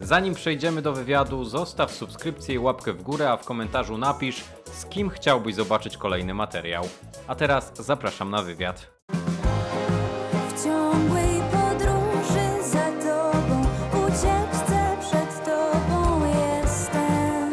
Zanim 0.00 0.34
przejdziemy 0.34 0.82
do 0.82 0.92
wywiadu, 0.92 1.44
zostaw 1.44 1.92
subskrypcję 1.92 2.54
i 2.54 2.58
łapkę 2.58 2.92
w 2.92 3.02
górę, 3.02 3.30
a 3.30 3.36
w 3.36 3.44
komentarzu 3.44 3.98
napisz, 3.98 4.44
z 4.64 4.86
kim 4.86 5.10
chciałbyś 5.10 5.54
zobaczyć 5.54 5.96
kolejny 5.96 6.34
materiał. 6.34 6.84
A 7.28 7.34
teraz 7.34 7.76
zapraszam 7.76 8.30
na 8.30 8.42
wywiad. 8.42 8.90
W 10.48 10.64
ciągłej 10.64 11.40
podróży 11.52 12.62
za 12.62 12.92
tobą, 12.92 13.62
ucieczce 14.06 14.96
przed 15.00 15.44
tobą 15.44 16.20
jestem. 16.26 17.50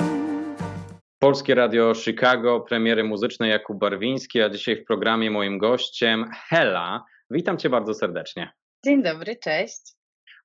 Polskie 1.20 1.56
Radio 1.56 1.94
Chicago, 1.96 2.60
premiery 2.62 3.04
muzycznej 3.04 3.52
Jakub 3.52 3.78
Barwiński, 3.78 4.42
a 4.42 4.50
dzisiaj 4.50 4.76
w 4.76 4.86
programie 4.86 5.32
moim 5.32 5.58
gościem 5.58 6.26
Hela. 6.48 7.04
Witam 7.30 7.58
Cię 7.58 7.70
bardzo 7.70 7.94
serdecznie. 7.94 8.52
Dzień 8.86 9.04
dobry, 9.04 9.36
cześć. 9.36 9.82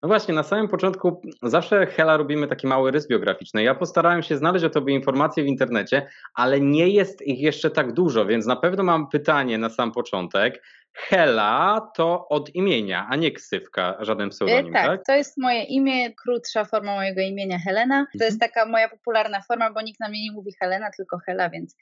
No 0.02 0.08
właśnie, 0.08 0.34
na 0.34 0.42
samym 0.42 0.68
początku 0.68 1.22
zawsze 1.42 1.86
Hela 1.86 2.16
robimy 2.16 2.46
taki 2.48 2.66
mały 2.66 2.90
rys 2.90 3.08
biograficzny. 3.08 3.62
Ja 3.62 3.74
postarałem 3.74 4.22
się 4.22 4.36
znaleźć 4.36 4.64
o 4.64 4.70
tobie 4.70 4.94
informacje 4.94 5.44
w 5.44 5.46
internecie, 5.46 6.06
ale 6.34 6.60
nie 6.60 6.88
jest 6.88 7.22
ich 7.22 7.40
jeszcze 7.40 7.70
tak 7.70 7.92
dużo, 7.92 8.26
więc 8.26 8.46
na 8.46 8.56
pewno 8.56 8.82
mam 8.82 9.08
pytanie 9.08 9.58
na 9.58 9.70
sam 9.70 9.92
początek. 9.92 10.62
Hela 10.92 11.90
to 11.96 12.28
od 12.28 12.54
imienia, 12.54 13.06
a 13.10 13.16
nie 13.16 13.32
ksywka, 13.32 13.96
żaden 14.00 14.26
E, 14.26 14.30
pseudonim, 14.30 14.72
tak, 14.72 14.86
tak? 14.86 15.04
to 15.06 15.12
jest 15.12 15.38
moje 15.38 15.62
imię, 15.62 16.14
krótsza 16.14 16.64
forma 16.64 16.94
mojego 16.94 17.20
imienia 17.20 17.58
Helena. 17.58 18.06
To 18.18 18.24
jest 18.24 18.40
taka 18.40 18.66
moja 18.66 18.88
popularna 18.88 19.40
forma, 19.48 19.72
bo 19.72 19.82
nikt 19.82 20.00
na 20.00 20.08
mnie 20.08 20.22
nie 20.22 20.32
mówi 20.32 20.52
Helena, 20.60 20.90
tylko 20.96 21.18
Hela, 21.18 21.50
więc 21.50 21.76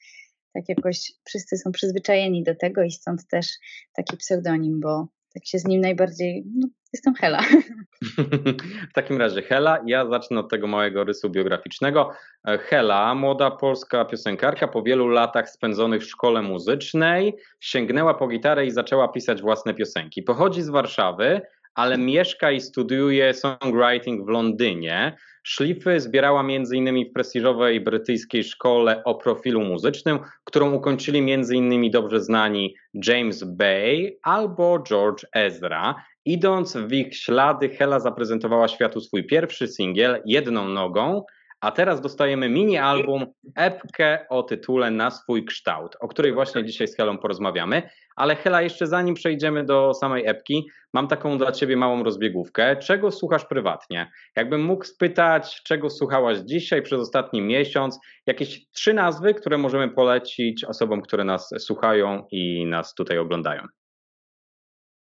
tak 0.54 0.68
jakoś 0.68 1.12
wszyscy 1.24 1.56
są 1.56 1.72
przyzwyczajeni 1.72 2.42
do 2.42 2.54
tego 2.54 2.82
i 2.82 2.90
stąd 2.90 3.28
też 3.28 3.46
taki 3.92 4.16
pseudonim, 4.16 4.80
bo 4.80 5.08
tak 5.34 5.46
się 5.46 5.58
z 5.58 5.64
nim 5.64 5.80
najbardziej, 5.80 6.44
no, 6.56 6.68
jestem 6.92 7.14
Hela. 7.14 7.40
W 8.90 8.92
takim 8.94 9.18
razie 9.18 9.42
Hela, 9.42 9.78
ja 9.86 10.06
zacznę 10.06 10.40
od 10.40 10.50
tego 10.50 10.66
małego 10.66 11.04
rysu 11.04 11.30
biograficznego. 11.30 12.10
Hela, 12.44 13.14
młoda 13.14 13.50
polska 13.50 14.04
piosenkarka, 14.04 14.68
po 14.68 14.82
wielu 14.82 15.08
latach 15.08 15.50
spędzonych 15.50 16.02
w 16.02 16.10
szkole 16.10 16.42
muzycznej, 16.42 17.34
sięgnęła 17.60 18.14
po 18.14 18.28
gitarę 18.28 18.66
i 18.66 18.70
zaczęła 18.70 19.08
pisać 19.08 19.42
własne 19.42 19.74
piosenki. 19.74 20.22
Pochodzi 20.22 20.62
z 20.62 20.68
Warszawy, 20.68 21.40
ale 21.74 21.98
mieszka 21.98 22.50
i 22.50 22.60
studiuje 22.60 23.34
songwriting 23.34 24.26
w 24.26 24.28
Londynie. 24.28 25.16
Szlify 25.42 26.00
zbierała 26.00 26.40
m.in. 26.40 27.04
w 27.10 27.12
prestiżowej 27.12 27.80
brytyjskiej 27.80 28.44
szkole 28.44 29.04
o 29.04 29.14
profilu 29.14 29.60
muzycznym, 29.60 30.18
którą 30.44 30.72
ukończyli 30.72 31.32
m.in. 31.32 31.90
dobrze 31.90 32.20
znani 32.20 32.74
James 32.94 33.44
Bay 33.44 34.18
albo 34.22 34.82
George 34.88 35.24
Ezra. 35.32 35.94
Idąc 36.24 36.76
w 36.76 36.92
ich 36.92 37.16
ślady, 37.16 37.68
Hela 37.68 38.00
zaprezentowała 38.00 38.68
światu 38.68 39.00
swój 39.00 39.26
pierwszy 39.26 39.68
singiel 39.68 40.22
jedną 40.26 40.68
nogą, 40.68 41.24
a 41.60 41.70
teraz 41.70 42.00
dostajemy 42.00 42.48
mini-album, 42.48 43.26
epkę 43.56 44.26
o 44.28 44.42
tytule 44.42 44.90
Na 44.90 45.10
swój 45.10 45.44
kształt, 45.44 45.96
o 46.00 46.08
której 46.08 46.32
właśnie 46.32 46.64
dzisiaj 46.64 46.88
z 46.88 46.96
Helą 46.96 47.18
porozmawiamy. 47.18 47.82
Ale 48.16 48.36
Hela, 48.36 48.62
jeszcze 48.62 48.86
zanim 48.86 49.14
przejdziemy 49.14 49.64
do 49.64 49.94
samej 49.94 50.26
epki, 50.26 50.68
mam 50.94 51.08
taką 51.08 51.38
dla 51.38 51.52
Ciebie 51.52 51.76
małą 51.76 52.02
rozbiegówkę. 52.02 52.76
Czego 52.76 53.10
słuchasz 53.10 53.44
prywatnie? 53.44 54.10
Jakbym 54.36 54.64
mógł 54.64 54.84
spytać, 54.84 55.62
czego 55.62 55.90
słuchałaś 55.90 56.38
dzisiaj 56.38 56.82
przez 56.82 57.00
ostatni 57.00 57.42
miesiąc, 57.42 57.98
jakieś 58.26 58.70
trzy 58.70 58.94
nazwy, 58.94 59.34
które 59.34 59.58
możemy 59.58 59.88
polecić 59.88 60.64
osobom, 60.64 61.02
które 61.02 61.24
nas 61.24 61.50
słuchają 61.58 62.26
i 62.30 62.66
nas 62.66 62.94
tutaj 62.94 63.18
oglądają. 63.18 63.62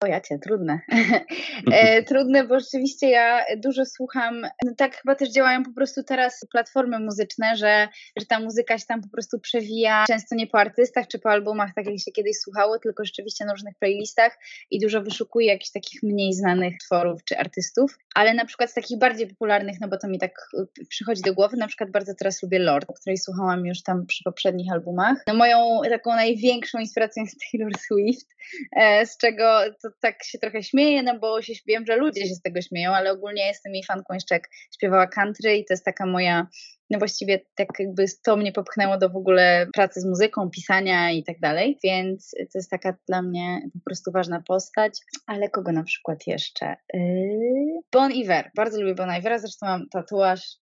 O 0.03 0.07
ja 0.07 0.21
cię, 0.21 0.39
trudne. 0.39 0.81
e, 1.73 2.03
trudne, 2.03 2.45
bo 2.45 2.61
rzeczywiście 2.61 3.11
ja 3.11 3.45
dużo 3.57 3.87
słucham. 3.87 4.43
No 4.65 4.73
tak 4.77 4.97
chyba 4.97 5.15
też 5.15 5.31
działają 5.31 5.65
po 5.65 5.73
prostu 5.73 6.03
teraz 6.03 6.47
platformy 6.51 6.99
muzyczne, 6.99 7.57
że, 7.57 7.89
że 8.21 8.27
ta 8.27 8.41
muzyka 8.41 8.79
się 8.79 8.87
tam 8.87 9.03
po 9.03 9.09
prostu 9.09 9.41
przewija, 9.41 10.05
często 10.07 10.35
nie 10.35 10.47
po 10.47 10.59
artystach 10.59 11.09
czy 11.09 11.19
po 11.19 11.31
albumach, 11.31 11.71
tak 11.75 11.87
jak 11.87 11.99
się 11.99 12.13
kiedyś 12.13 12.37
słuchało, 12.37 12.79
tylko 12.79 13.05
rzeczywiście 13.05 13.45
na 13.45 13.53
różnych 13.53 13.75
playlistach 13.79 14.39
i 14.71 14.81
dużo 14.81 15.03
wyszukuję 15.03 15.47
jakichś 15.47 15.71
takich 15.71 16.03
mniej 16.03 16.33
znanych 16.33 16.79
tworów 16.79 17.25
czy 17.25 17.39
artystów, 17.39 17.99
ale 18.15 18.35
na 18.35 18.45
przykład 18.45 18.71
z 18.71 18.75
takich 18.75 18.99
bardziej 18.99 19.27
popularnych, 19.27 19.81
no 19.81 19.89
bo 19.89 19.99
to 19.99 20.09
mi 20.09 20.19
tak 20.19 20.49
y, 20.81 20.87
przychodzi 20.87 21.23
do 21.23 21.35
głowy, 21.35 21.57
na 21.57 21.67
przykład 21.67 21.91
bardzo 21.91 22.15
teraz 22.15 22.43
lubię 22.43 22.59
Lord, 22.59 22.91
o 22.91 22.93
której 22.93 23.19
słuchałam 23.19 23.67
już 23.67 23.83
tam 23.83 24.07
przy 24.07 24.25
poprzednich 24.25 24.73
albumach. 24.73 25.17
No 25.27 25.35
moją 25.35 25.81
taką 25.89 26.11
największą 26.11 26.79
inspiracją 26.79 27.23
jest 27.23 27.37
Taylor 27.53 27.73
Swift, 27.79 28.27
e, 28.77 29.07
z 29.07 29.17
czego 29.17 29.61
to 29.83 29.92
tak 30.01 30.25
się 30.25 30.39
trochę 30.39 30.63
śmieję, 30.63 31.03
no 31.03 31.19
bo 31.19 31.43
się, 31.43 31.53
wiem, 31.67 31.87
że 31.87 31.97
ludzie 31.97 32.27
się 32.29 32.35
z 32.35 32.43
tego 32.43 32.63
śmieją, 32.63 32.91
ale 32.91 33.13
ogólnie 33.13 33.47
jestem 33.47 33.75
jej 33.75 33.85
fanką 33.85 34.15
jeszcze 34.15 34.35
jak 34.35 34.49
śpiewała 34.75 35.07
country 35.07 35.57
i 35.57 35.65
to 35.65 35.75
jest 35.75 35.85
taka 35.85 36.07
moja, 36.07 36.47
no 36.91 36.99
właściwie 36.99 37.41
tak 37.55 37.69
jakby 37.79 38.05
to 38.25 38.37
mnie 38.37 38.53
popchnęło 38.53 38.99
do 38.99 39.11
w 39.11 39.17
ogóle 39.17 39.67
pracy 39.75 40.01
z 40.01 40.05
muzyką, 40.05 40.51
pisania 40.51 41.11
i 41.11 41.25
tak 41.25 41.41
dalej, 41.41 41.79
więc 41.85 42.31
to 42.31 42.59
jest 42.59 42.71
taka 42.71 42.97
dla 43.09 43.23
mnie 43.23 43.61
po 43.73 43.81
prostu 43.85 44.13
ważna 44.13 44.43
postać, 44.49 44.99
ale 45.27 45.49
kogo 45.49 45.73
na 45.73 45.85
przykład 45.85 46.27
jeszcze? 46.27 46.77
Yy... 46.95 47.01
Bon 47.93 48.13
Iver, 48.13 48.51
bardzo 48.57 48.81
lubię 48.81 48.95
Bon 48.95 49.11
Ivera, 49.19 49.39
zresztą 49.39 49.67
mam 49.67 49.89
tatuaż, 49.89 50.57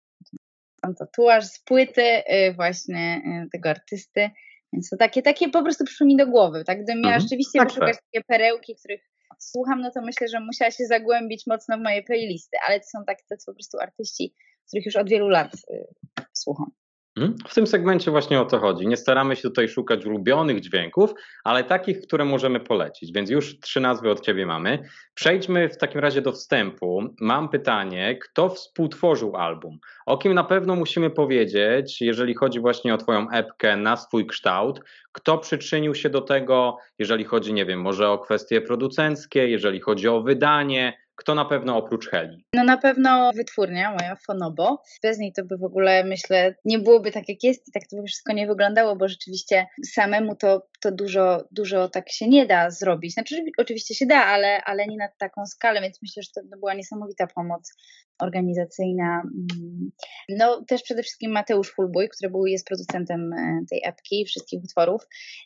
mam 0.83 0.95
tatuaż 0.95 1.45
z 1.45 1.60
płyty 1.65 2.03
yy, 2.03 2.55
właśnie 2.55 3.22
yy, 3.25 3.49
tego 3.53 3.71
artysty, 3.71 4.31
więc 4.72 4.91
to 4.91 4.97
takie, 4.97 5.22
takie 5.22 5.49
po 5.49 5.62
prostu 5.62 5.84
przyszło 5.84 6.06
mi 6.06 6.16
do 6.16 6.27
głowy, 6.27 6.65
tak? 6.65 6.83
Gdybym 6.83 7.03
miała 7.03 7.15
Mhm. 7.15 7.22
rzeczywiście 7.22 7.59
Tak, 7.59 7.69
wyszukać 7.69 7.97
takie 8.12 8.25
perełki, 8.25 8.77
których 8.77 9.00
słucham, 9.38 9.81
no 9.81 9.91
to 9.91 10.03
myślę, 10.03 10.28
że 10.28 10.41
musiała 10.41 10.71
się 10.71 10.87
zagłębić 10.87 11.47
mocno 11.47 11.78
w 11.78 11.81
moje 11.81 12.03
playlisty, 12.03 12.56
ale 12.66 12.81
to 12.81 12.87
są 12.87 13.04
tak 13.04 13.19
tacy 13.28 13.47
po 13.47 13.54
prostu 13.54 13.78
artyści, 13.78 14.34
których 14.66 14.87
już 14.87 14.97
od 14.97 15.09
wielu 15.09 15.28
lat 15.28 15.54
y, 15.71 15.87
słucham. 16.32 16.71
Mhm. 17.18 17.34
W 17.48 17.54
tym 17.54 17.66
segmencie 17.66 18.10
właśnie 18.10 18.40
o 18.40 18.44
to 18.44 18.58
chodzi. 18.58 18.86
Nie 18.86 18.96
staramy 18.96 19.36
się 19.36 19.42
tutaj 19.42 19.68
szukać 19.68 20.06
ulubionych 20.06 20.60
dźwięków, 20.60 21.10
ale 21.44 21.64
takich, 21.64 22.00
które 22.00 22.24
możemy 22.24 22.60
polecić. 22.60 23.12
Więc 23.12 23.30
już 23.30 23.60
trzy 23.60 23.80
nazwy 23.80 24.10
od 24.10 24.20
Ciebie 24.20 24.46
mamy. 24.46 24.78
Przejdźmy 25.14 25.68
w 25.68 25.78
takim 25.78 26.00
razie 26.00 26.22
do 26.22 26.32
wstępu. 26.32 27.02
Mam 27.20 27.48
pytanie, 27.48 28.18
kto 28.22 28.48
współtworzył 28.48 29.36
album? 29.36 29.78
O 30.06 30.18
kim 30.18 30.34
na 30.34 30.44
pewno 30.44 30.76
musimy 30.76 31.10
powiedzieć, 31.10 32.00
jeżeli 32.00 32.34
chodzi 32.34 32.60
właśnie 32.60 32.94
o 32.94 32.98
Twoją 32.98 33.30
epkę 33.30 33.76
na 33.76 33.96
swój 33.96 34.26
kształt? 34.26 34.80
Kto 35.12 35.38
przyczynił 35.38 35.94
się 35.94 36.10
do 36.10 36.20
tego, 36.20 36.76
jeżeli 36.98 37.24
chodzi, 37.24 37.52
nie 37.52 37.66
wiem, 37.66 37.80
może 37.80 38.10
o 38.10 38.18
kwestie 38.18 38.60
producenckie, 38.60 39.48
jeżeli 39.48 39.80
chodzi 39.80 40.08
o 40.08 40.22
wydanie? 40.22 41.07
Kto 41.18 41.34
na 41.34 41.44
pewno 41.44 41.76
oprócz 41.76 42.08
Heli? 42.08 42.44
No 42.54 42.64
na 42.64 42.76
pewno 42.76 43.32
wytwórnia 43.32 43.90
moja, 43.90 44.16
Fonobo. 44.26 44.82
Bez 45.02 45.18
niej 45.18 45.32
to 45.32 45.44
by 45.44 45.56
w 45.56 45.64
ogóle, 45.64 46.04
myślę, 46.04 46.54
nie 46.64 46.78
byłoby 46.78 47.12
tak 47.12 47.28
jak 47.28 47.42
jest 47.42 47.68
i 47.68 47.72
tak 47.72 47.82
to 47.90 47.96
by 47.96 48.02
wszystko 48.02 48.32
nie 48.32 48.46
wyglądało, 48.46 48.96
bo 48.96 49.08
rzeczywiście 49.08 49.66
samemu 49.86 50.36
to, 50.36 50.66
to 50.80 50.92
dużo, 50.92 51.44
dużo 51.50 51.88
tak 51.88 52.10
się 52.10 52.28
nie 52.28 52.46
da 52.46 52.70
zrobić. 52.70 53.12
Znaczy 53.12 53.44
oczywiście 53.58 53.94
się 53.94 54.06
da, 54.06 54.24
ale, 54.24 54.64
ale 54.64 54.86
nie 54.86 54.96
na 54.96 55.08
taką 55.18 55.46
skalę, 55.46 55.80
więc 55.80 55.98
myślę, 56.02 56.22
że 56.22 56.28
to 56.34 56.56
była 56.58 56.74
niesamowita 56.74 57.26
pomoc 57.26 57.72
organizacyjna. 58.18 59.22
Mm. 59.22 59.90
No 60.28 60.64
też 60.68 60.82
przede 60.82 61.02
wszystkim 61.02 61.30
Mateusz 61.30 61.74
Fulbój, 61.74 62.08
który 62.08 62.30
był, 62.30 62.46
jest 62.46 62.66
producentem 62.66 63.32
e, 63.32 63.60
tej 63.70 63.80
epki, 63.84 64.24
wszystkich 64.24 64.64
utworów. 64.64 65.02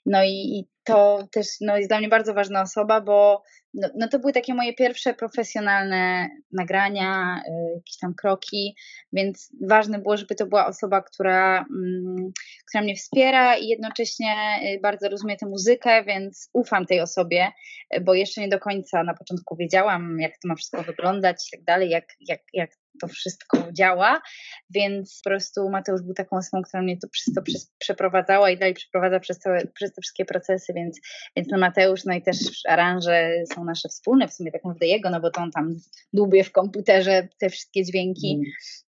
No 0.07 0.25
i, 0.25 0.29
i 0.29 0.69
to 0.85 1.29
też 1.33 1.47
no, 1.61 1.77
jest 1.77 1.91
dla 1.91 1.99
mnie 1.99 2.09
bardzo 2.09 2.35
ważna 2.35 2.63
osoba, 2.63 3.01
bo 3.01 3.43
no, 3.75 3.89
no 3.99 4.09
to 4.09 4.19
były 4.19 4.33
takie 4.33 4.55
moje 4.55 4.75
pierwsze 4.75 5.15
profesjonalne 5.15 6.29
nagrania, 6.53 7.43
y, 7.49 7.75
jakieś 7.75 7.99
tam 8.01 8.15
kroki, 8.15 8.77
więc 9.13 9.53
ważne 9.69 9.99
było, 9.99 10.17
żeby 10.17 10.35
to 10.35 10.47
była 10.47 10.67
osoba, 10.67 11.03
która, 11.03 11.59
mm, 11.59 12.33
która 12.69 12.85
mnie 12.85 12.95
wspiera 12.95 13.57
i 13.57 13.69
jednocześnie 13.69 14.35
y, 14.77 14.81
bardzo 14.81 15.09
rozumie 15.09 15.37
tę 15.37 15.47
muzykę, 15.47 16.05
więc 16.05 16.51
ufam 16.53 16.87
tej 16.87 17.01
osobie, 17.01 17.53
bo 18.01 18.15
jeszcze 18.15 18.41
nie 18.41 18.49
do 18.49 18.59
końca 18.59 19.03
na 19.03 19.15
początku 19.15 19.57
wiedziałam, 19.57 20.21
jak 20.21 20.33
to 20.33 20.49
ma 20.49 20.55
wszystko 20.55 20.83
wyglądać 20.83 21.49
i 21.49 21.57
tak 21.57 21.65
dalej, 21.65 21.91
jak, 21.91 22.05
jak, 22.29 22.41
jak 22.53 22.71
to 23.03 23.09
wszystko 23.09 23.73
działa, 23.73 24.23
więc 24.71 25.21
po 25.25 25.31
prostu 25.31 25.71
Mateusz 25.71 26.03
był 26.03 26.15
taką 26.15 26.37
osobą, 26.37 26.63
która 26.63 26.83
mnie 26.83 26.99
to 26.99 27.09
przez 27.09 27.35
to 27.35 27.43
przez, 27.43 27.73
przeprowadzała 27.79 28.51
i 28.51 28.59
dalej 28.59 28.75
przeprowadza 28.75 29.21
przez, 29.21 29.39
całe, 29.39 29.67
przez 29.67 29.95
te 29.95 30.03
wszystkie 30.03 30.25
procesy, 30.25 30.73
więc, 30.73 31.01
więc 31.37 31.49
no 31.51 31.59
Mateusz, 31.59 32.05
no 32.05 32.15
i 32.15 32.23
też 32.23 32.37
aranże 32.69 33.33
są 33.55 33.65
nasze 33.65 33.89
wspólne, 33.89 34.29
w 34.29 34.35
sumie 34.35 34.53
tak 34.53 34.65
naprawdę 34.65 34.87
jego, 34.87 35.11
no 35.11 35.21
bo 35.21 35.31
to 35.31 35.41
on 35.41 35.51
tam 35.51 35.77
dłubie 36.13 36.45
w 36.45 36.53
komputerze 36.53 37.29
te 37.39 37.51
wszystkie 37.51 37.85
dźwięki 37.85 38.41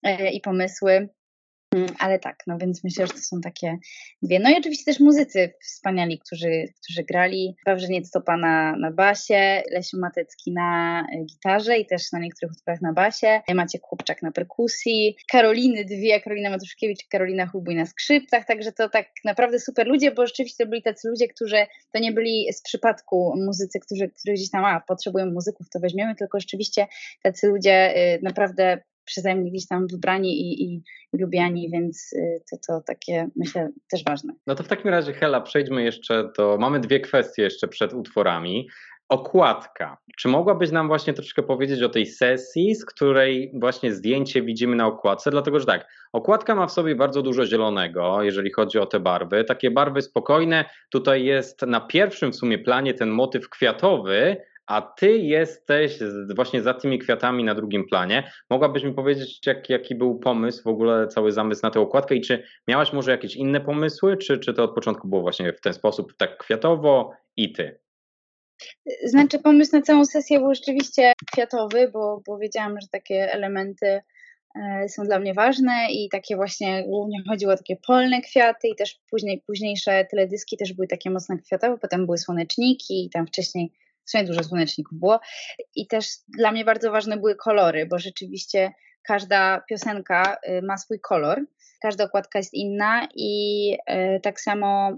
e, 0.04 0.31
i 0.31 0.42
pomysły. 0.42 1.09
Mm, 1.75 1.88
Ale 2.00 2.19
tak, 2.19 2.44
no 2.48 2.58
więc 2.58 2.84
myślę, 2.84 3.08
że 3.08 3.14
to 3.14 3.19
są 3.19 3.42
takie 3.42 3.78
dwie. 4.22 4.40
No 4.40 4.50
i 4.50 4.58
oczywiście 4.58 4.86
też 4.86 5.00
muzycy 5.00 5.54
wspaniali, 5.62 6.19
którzy, 6.19 6.66
którzy 6.84 7.04
grali. 7.04 7.56
Wawrzyniec 7.66 8.12
Topa 8.12 8.38
na, 8.38 8.75
na 8.75 8.92
basie, 8.92 9.64
Lesiu 9.72 9.98
Matecki 10.00 10.52
na 10.54 11.02
e, 11.02 11.25
gitarze 11.25 11.78
i 11.78 11.86
też 11.86 12.12
na 12.12 12.19
niektórych 12.19 12.52
utworach 12.56 12.81
na 12.81 12.94
basie, 12.94 13.42
Maciek 13.54 13.81
Chłopczak 13.81 14.22
na 14.22 14.31
perkusji, 14.31 15.16
Karoliny 15.31 15.86
dwie, 15.86 16.22
Karolina 16.22 16.50
Matuszkiewicz 16.50 17.04
i 17.04 17.08
Karolina 17.08 17.48
Chubój 17.48 17.75
na 17.75 17.86
skrzypcach, 17.86 18.46
także 18.46 18.72
to 18.72 18.90
tak 18.90 19.08
naprawdę 19.25 19.60
super 19.60 19.88
ludzie, 19.88 20.12
bo 20.12 20.28
rzeczywiście 20.28 20.64
to 20.64 20.69
byli 20.69 20.81
tacy 20.81 21.10
ludzie, 21.10 21.28
którzy 21.28 21.58
to 21.94 22.00
nie 22.00 22.12
byli 22.12 22.54
z 22.54 22.62
przypadku 22.62 23.34
muzycy, 23.46 23.80
którzy, 23.80 24.10
którzy 24.10 24.34
gdzieś 24.34 24.50
tam, 24.50 24.66
a 24.66 24.81
potrzebują 24.81 25.25
muzyków, 25.25 25.69
to 25.69 25.80
weźmiemy, 25.80 26.16
tylko 26.16 26.40
rzeczywiście 26.40 26.88
tacy 27.24 27.48
ludzie 27.48 27.98
y, 28.16 28.19
naprawdę 28.22 28.81
przeze 29.07 29.36
mnie 29.36 29.51
gdzieś 29.51 29.68
tam 29.68 29.88
wybrani 29.88 30.42
i, 30.42 30.63
i, 30.63 30.83
lubiani, 31.13 31.69
więc 31.69 32.13
y, 32.13 32.42
to, 32.51 32.57
to 32.68 32.81
takie 32.81 33.27
myślę 33.36 33.69
też 33.92 34.04
ważne. 34.04 34.33
No 34.48 34.56
to 34.56 34.63
w 34.63 34.68
takim 34.68 34.92
razie 34.92 35.13
Hela, 35.13 35.42
przejdźmy 35.42 35.83
jeszcze 35.83 36.31
do, 36.38 36.57
mamy 36.59 36.80
dwie 36.80 37.00
kwestie 37.00 37.42
jeszcze 37.42 37.68
przed 37.68 37.94
utworami. 37.94 38.68
Okładka. 39.09 39.98
Czy 40.18 40.27
mogłabyś 40.27 40.71
nam 40.71 40.88
właśnie 40.88 41.13
troszkę 41.13 41.44
powiedzieć 41.44 41.83
o 41.83 41.89
tej 41.89 42.06
sesji, 42.06 42.75
z 42.75 42.86
której 42.86 43.51
właśnie 43.59 43.94
zdjęcie 43.94 44.42
widzimy 44.42 44.75
na 44.75 44.88
okładce? 44.88 45.31
Dlatego, 45.31 45.59
że 45.59 45.65
tak, 45.65 45.88
okładka 46.13 46.56
ma 46.56 46.68
w 46.68 46.71
sobie 46.71 46.95
bardzo 46.95 47.21
dużo 47.21 47.45
zielonego, 47.45 48.24
jeżeli 48.24 48.51
chodzi 48.51 48.80
o 48.80 48.86
te 48.86 49.00
barwy. 49.00 49.44
Takie 49.44 49.71
barwy 49.71 50.01
spokojne. 50.01 50.65
Tutaj 50.89 51.24
jest 51.24 51.62
na 51.62 51.81
pierwszym 51.81 52.31
w 52.31 52.36
sumie 52.36 52.59
planie 52.59 52.94
ten 52.94 53.09
motyw 53.09 53.50
kwiatowy, 53.50 54.38
a 54.68 54.81
ty 54.81 55.18
jesteś 55.18 56.00
właśnie 56.36 56.62
za 56.62 56.74
tymi 56.74 57.00
kwiatami 57.00 57.44
na 57.44 57.56
drugim 57.56 57.88
planie. 57.88 58.31
Mogłabyś 58.50 58.84
mi 58.84 58.94
powiedzieć, 58.94 59.48
jak, 59.48 59.69
jaki 59.69 59.96
był 59.96 60.19
pomysł, 60.19 60.64
w 60.64 60.68
ogóle 60.68 61.08
cały 61.08 61.31
zamysł 61.31 61.62
na 61.64 61.72
tę 61.72 61.80
okładkę 61.80 62.16
i 62.16 62.22
czy 62.22 62.44
miałaś 62.68 62.94
może 62.94 63.12
jakieś 63.12 63.36
inne 63.36 63.62
pomysły, 63.62 64.18
czy, 64.18 64.40
czy 64.40 64.54
to 64.54 64.64
od 64.64 64.75
początku 64.75 65.08
było 65.08 65.22
właśnie 65.22 65.54
w 65.54 65.62
ten 65.62 65.74
sposób, 65.74 66.14
tak 66.18 66.38
kwiatowo 66.38 67.12
i 67.36 67.52
ty? 67.52 67.80
Znaczy, 69.04 69.40
pomysł 69.40 69.75
na 69.75 69.81
całą 69.81 70.06
sesję 70.06 70.40
był 70.40 70.56
rzeczywiście 70.56 71.14
kwiatowy, 71.34 71.90
bo, 71.94 72.22
bo 72.28 72.38
wiedziałam, 72.38 72.81
że 72.81 72.88
takie 72.92 73.34
elementy 73.34 74.02
e, 74.56 74.90
są 74.90 75.04
dla 75.04 75.19
mnie 75.19 75.34
ważne 75.34 75.88
i 75.92 76.10
takie 76.10 76.36
właśnie 76.36 76.84
głównie 76.84 77.24
chodziło 77.30 77.54
o 77.54 77.58
takie 77.58 77.78
polne 77.88 78.22
kwiaty 78.22 78.68
i 78.68 78.75
też 78.75 79.00
później, 79.10 79.44
późniejsze 79.48 80.06
teledyski 80.12 80.58
też 80.58 80.74
były 80.74 80.88
takie 80.88 81.10
mocno 81.10 81.38
kwiatowe, 81.46 81.78
potem 81.78 82.06
były 82.06 82.18
słoneczniki 82.18 83.06
i 83.06 83.10
tam 83.10 83.28
wcześniej 83.28 83.72
w 84.07 84.12
sumie 84.12 84.24
dużo 84.24 84.44
słoneczników 84.44 85.00
było 85.00 85.19
i 85.75 85.88
też 85.88 86.07
dla 86.27 86.51
mnie 86.51 86.65
bardzo 86.65 86.92
ważne 86.92 87.18
były 87.18 87.36
kolory, 87.36 87.86
bo 87.86 88.00
rzeczywiście 88.00 88.71
każda 89.04 89.62
piosenka 89.69 90.38
y, 90.50 90.62
ma 90.62 90.77
swój 90.77 91.00
kolor, 91.00 91.42
każda 91.81 92.04
okładka 92.04 92.39
jest 92.39 92.54
inna 92.54 93.07
i 93.15 93.71
y, 93.89 94.19
tak 94.24 94.42
samo 94.42 94.92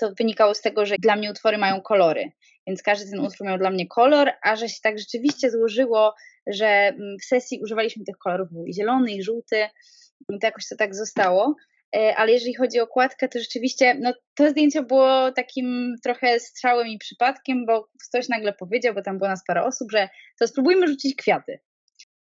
to 0.00 0.06
mm, 0.06 0.14
wynikało 0.18 0.54
z 0.54 0.60
tego, 0.60 0.86
że 0.86 0.96
dla 0.98 1.16
mnie 1.16 1.30
utwory 1.30 1.58
mają 1.58 1.80
kolory 1.80 2.32
więc 2.66 2.82
każdy 2.82 3.10
ten 3.10 3.20
utwór 3.20 3.46
miał 3.46 3.58
dla 3.58 3.70
mnie 3.70 3.86
kolor, 3.86 4.30
a 4.42 4.56
że 4.56 4.68
się 4.68 4.80
tak 4.82 4.98
rzeczywiście 4.98 5.50
złożyło, 5.50 6.14
że 6.46 6.66
mm, 6.66 7.16
w 7.22 7.24
sesji 7.24 7.60
używaliśmy 7.62 8.04
tych 8.04 8.18
kolorów, 8.18 8.52
był 8.52 8.66
i 8.66 8.74
zielony, 8.74 9.12
i 9.12 9.22
żółty, 9.22 9.66
to 10.28 10.38
jakoś 10.42 10.68
to 10.68 10.76
tak 10.76 10.94
zostało. 10.94 11.54
E, 11.96 12.16
ale 12.16 12.32
jeżeli 12.32 12.54
chodzi 12.54 12.80
o 12.80 12.84
okładkę, 12.84 13.28
to 13.28 13.38
rzeczywiście 13.38 13.94
no, 14.00 14.14
to 14.34 14.50
zdjęcie 14.50 14.82
było 14.82 15.32
takim 15.32 15.94
trochę 16.02 16.40
strzałem 16.40 16.88
i 16.88 16.98
przypadkiem, 16.98 17.66
bo 17.66 17.88
ktoś 18.08 18.28
nagle 18.28 18.52
powiedział, 18.52 18.94
bo 18.94 19.02
tam 19.02 19.18
było 19.18 19.30
nas 19.30 19.44
parę 19.46 19.64
osób, 19.64 19.92
że 19.92 20.08
to 20.38 20.48
spróbujmy 20.48 20.88
rzucić 20.88 21.16
kwiaty. 21.16 21.58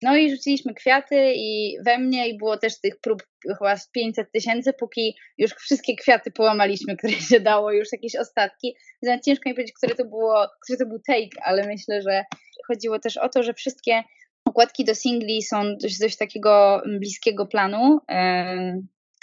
No 0.02 0.16
i 0.16 0.30
rzuciliśmy 0.30 0.74
kwiaty 0.74 1.32
i 1.34 1.76
we 1.86 1.98
mnie 1.98 2.28
i 2.28 2.38
było 2.38 2.56
też 2.56 2.80
tych 2.80 3.00
prób 3.00 3.22
chyba 3.58 3.76
z 3.76 3.90
500 3.90 4.32
tysięcy, 4.32 4.72
póki 4.72 5.16
już 5.38 5.50
wszystkie 5.50 5.96
kwiaty 5.96 6.30
połamaliśmy, 6.30 6.96
które 6.98 7.12
się 7.12 7.40
dało, 7.40 7.72
już 7.72 7.92
jakieś 7.92 8.16
ostatki. 8.16 8.74
Więc 9.02 9.24
ciężko 9.24 9.48
mi 9.48 9.54
powiedzieć, 9.54 9.74
które 9.76 9.94
to, 9.94 10.04
było, 10.04 10.46
który 10.64 10.78
to 10.78 10.86
był 10.86 10.98
take, 11.06 11.42
ale 11.42 11.66
myślę, 11.66 12.02
że 12.02 12.24
chodziło 12.68 12.98
też 12.98 13.16
o 13.16 13.28
to, 13.28 13.42
że 13.42 13.54
wszystkie 13.54 14.02
okładki 14.44 14.84
do 14.84 14.94
singli 14.94 15.42
są 15.42 15.76
dość, 15.76 15.98
dość 15.98 16.16
takiego 16.16 16.82
bliskiego 16.98 17.46
planu 17.46 17.98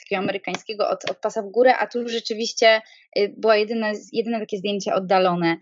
takiego 0.08 0.24
amerykańskiego 0.24 0.90
od, 0.90 1.12
od 1.12 1.18
pasa 1.18 1.42
w 1.42 1.50
górę, 1.50 1.76
a 1.78 1.88
tu 1.88 2.08
rzeczywiście 2.08 2.82
y, 3.20 3.34
była 3.38 3.56
jedyne, 3.56 3.94
jedyne 4.12 4.40
takie 4.40 4.58
zdjęcie 4.58 4.94
oddalone, 4.94 5.58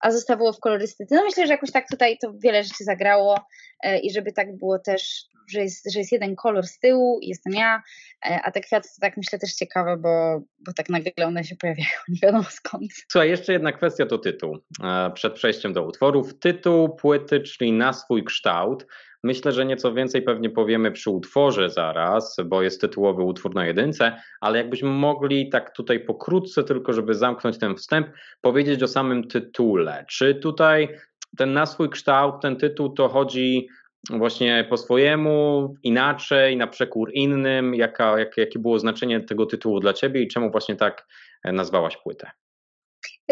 a 0.00 0.10
zostało 0.10 0.52
w 0.52 0.60
kolorystyce. 0.60 1.14
No 1.14 1.24
myślę, 1.24 1.46
że 1.46 1.52
jakoś 1.52 1.72
tak 1.72 1.88
tutaj 1.90 2.18
to 2.18 2.32
wiele 2.38 2.64
rzeczy 2.64 2.84
zagrało 2.84 3.40
e, 3.82 3.98
i 3.98 4.12
żeby 4.12 4.32
tak 4.32 4.56
było 4.56 4.78
też, 4.78 5.24
że 5.50 5.60
jest, 5.60 5.92
że 5.92 5.98
jest 5.98 6.12
jeden 6.12 6.36
kolor 6.36 6.66
z 6.66 6.78
tyłu 6.78 7.18
jestem 7.22 7.52
ja, 7.52 7.82
a 8.20 8.50
te 8.50 8.60
kwiaty 8.60 8.88
to 8.88 9.00
tak 9.00 9.16
myślę 9.16 9.38
też 9.38 9.54
ciekawe, 9.54 9.96
bo, 9.96 10.40
bo 10.58 10.72
tak 10.72 10.88
nagle 10.88 11.26
one 11.26 11.44
się 11.44 11.56
pojawiają, 11.56 11.88
nie 12.08 12.18
wiadomo 12.22 12.44
skąd. 12.44 12.92
Słuchaj, 13.12 13.28
jeszcze 13.28 13.52
jedna 13.52 13.72
kwestia 13.72 14.06
to 14.06 14.18
tytuł. 14.18 14.58
E, 14.84 15.10
przed 15.14 15.34
przejściem 15.34 15.72
do 15.72 15.82
utworów. 15.82 16.38
Tytuł 16.38 16.96
płyty, 16.96 17.40
czyli 17.40 17.72
na 17.72 17.92
swój 17.92 18.24
kształt. 18.24 18.86
Myślę, 19.26 19.52
że 19.52 19.66
nieco 19.66 19.92
więcej 19.92 20.22
pewnie 20.22 20.50
powiemy 20.50 20.92
przy 20.92 21.10
utworze 21.10 21.70
zaraz, 21.70 22.36
bo 22.44 22.62
jest 22.62 22.80
tytułowy 22.80 23.22
utwór 23.22 23.54
na 23.54 23.66
jedynce, 23.66 24.20
ale 24.40 24.58
jakbyśmy 24.58 24.88
mogli 24.88 25.48
tak 25.48 25.70
tutaj 25.70 26.00
pokrótce, 26.00 26.64
tylko 26.64 26.92
żeby 26.92 27.14
zamknąć 27.14 27.58
ten 27.58 27.76
wstęp, 27.76 28.08
powiedzieć 28.40 28.82
o 28.82 28.88
samym 28.88 29.28
tytule. 29.28 30.04
Czy 30.08 30.34
tutaj 30.34 30.98
ten 31.36 31.52
na 31.52 31.66
swój 31.66 31.90
kształt, 31.90 32.34
ten 32.42 32.56
tytuł 32.56 32.90
to 32.90 33.08
chodzi 33.08 33.68
właśnie 34.10 34.66
po 34.70 34.76
swojemu, 34.76 35.74
inaczej, 35.82 36.56
na 36.56 36.66
przekór 36.66 37.10
innym? 37.14 37.74
Jaka, 37.74 38.18
jak, 38.18 38.36
jakie 38.36 38.58
było 38.58 38.78
znaczenie 38.78 39.20
tego 39.20 39.46
tytułu 39.46 39.80
dla 39.80 39.92
ciebie 39.92 40.22
i 40.22 40.28
czemu 40.28 40.50
właśnie 40.50 40.76
tak 40.76 41.06
nazwałaś 41.44 41.96
płytę? 41.96 42.30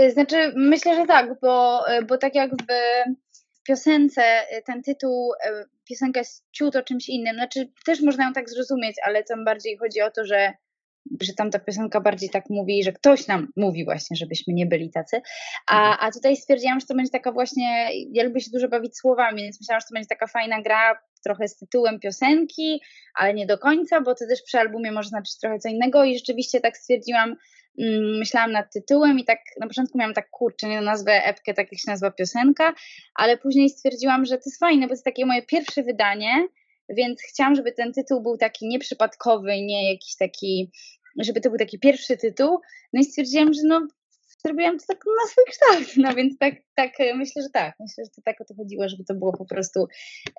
Znaczy, 0.09 0.53
myślę, 0.57 0.97
że 0.97 1.07
tak, 1.07 1.41
bo, 1.43 1.85
bo 2.09 2.19
tak 2.19 2.35
jakby 2.35 2.75
piosence 3.67 4.23
y, 4.23 4.63
ten 4.63 4.83
tytuł, 4.83 5.33
y, 5.33 5.65
piosenka 5.89 6.21
jest 6.21 6.45
ciut 6.53 6.77
o 6.77 6.83
czymś 6.83 7.09
innym. 7.09 7.35
Znaczy, 7.35 7.73
też 7.87 8.01
można 8.01 8.25
ją 8.25 8.33
tak 8.33 8.51
zrozumieć, 8.51 8.97
ale 9.05 9.25
tam 9.25 9.45
bardziej 9.45 9.77
chodzi 9.77 10.01
o 10.01 10.11
to, 10.11 10.25
że 10.25 10.53
że 11.21 11.33
tam 11.35 11.51
ta 11.51 11.59
piosenka 11.59 12.01
bardziej 12.01 12.31
tak 12.31 12.45
mówi, 12.51 12.85
że 12.85 12.93
ktoś 12.93 13.27
nam 13.27 13.53
mówi 13.57 13.85
właśnie, 13.85 14.17
żebyśmy 14.17 14.55
nie 14.55 14.67
byli 14.67 14.91
tacy. 14.91 15.21
A, 15.67 15.79
mhm. 15.79 15.97
a 16.01 16.13
tutaj 16.13 16.37
stwierdziłam, 16.37 16.81
że 16.81 16.87
to 16.87 16.95
będzie 16.95 17.11
taka 17.11 17.33
właśnie, 17.33 17.89
ja 18.13 18.25
lubię 18.25 18.41
się 18.41 18.51
dużo 18.51 18.69
bawić 18.69 18.99
słowami, 18.99 19.43
więc 19.43 19.61
myślałam, 19.61 19.81
że 19.81 19.87
to 19.87 19.95
będzie 19.95 20.09
taka 20.09 20.27
fajna 20.27 20.63
gra, 20.63 20.99
trochę 21.25 21.49
z 21.49 21.57
tytułem 21.57 22.01
piosenki, 22.01 22.81
ale 23.15 23.35
nie 23.35 23.47
do 23.47 23.59
końca, 23.59 24.01
bo 24.01 24.15
to 24.15 24.27
też 24.27 24.43
przy 24.43 24.59
albumie 24.59 24.93
może 24.93 25.09
znaczyć 25.09 25.39
trochę 25.39 25.59
co 25.59 25.69
innego 25.69 26.05
i 26.05 26.19
rzeczywiście 26.19 26.61
tak 26.61 26.77
stwierdziłam, 26.77 27.37
Mm, 27.79 28.19
myślałam 28.19 28.53
nad 28.53 28.73
tytułem 28.73 29.19
i 29.19 29.25
tak 29.25 29.39
na 29.61 29.67
początku 29.67 29.99
miałam 29.99 30.15
tak 30.15 30.31
kurczę, 30.31 30.69
nie 30.69 30.81
nazwę 30.81 31.25
epkę, 31.25 31.55
tak 31.55 31.73
jak 31.73 31.81
się 31.81 31.91
nazywa 31.91 32.11
piosenka, 32.11 32.75
ale 33.15 33.39
później 33.39 33.71
stwierdziłam, 33.71 34.25
że 34.25 34.37
to 34.37 34.43
jest 34.47 34.59
fajne, 34.59 34.83
bo 34.83 34.89
to 34.89 34.93
jest 34.93 35.05
takie 35.05 35.27
moje 35.27 35.43
pierwsze 35.43 35.83
wydanie, 35.83 36.49
więc 36.89 37.23
chciałam, 37.23 37.55
żeby 37.55 37.73
ten 37.73 37.93
tytuł 37.93 38.23
był 38.23 38.37
taki 38.37 38.69
nieprzypadkowy, 38.69 39.61
nie 39.63 39.93
jakiś 39.93 40.17
taki, 40.17 40.71
żeby 41.19 41.41
to 41.41 41.49
był 41.49 41.59
taki 41.59 41.79
pierwszy 41.79 42.17
tytuł. 42.17 42.61
No 42.93 43.01
i 43.01 43.05
stwierdziłam, 43.05 43.55
że 43.55 43.61
no 43.65 43.87
zrobiłam 44.47 44.79
to 44.79 44.85
tak 44.89 45.05
na 45.23 45.29
swój 45.29 45.45
kształt, 45.49 45.97
no 45.97 46.15
więc 46.15 46.39
tak, 46.39 46.55
tak 46.75 46.91
myślę, 47.15 47.43
że 47.43 47.49
tak, 47.53 47.75
myślę, 47.81 48.05
że 48.05 48.11
to 48.17 48.23
tak 48.25 48.41
o 48.41 48.45
to 48.45 48.55
chodziło, 48.55 48.89
żeby 48.89 49.05
to 49.05 49.15
było 49.15 49.33
po 49.33 49.45
prostu 49.45 49.87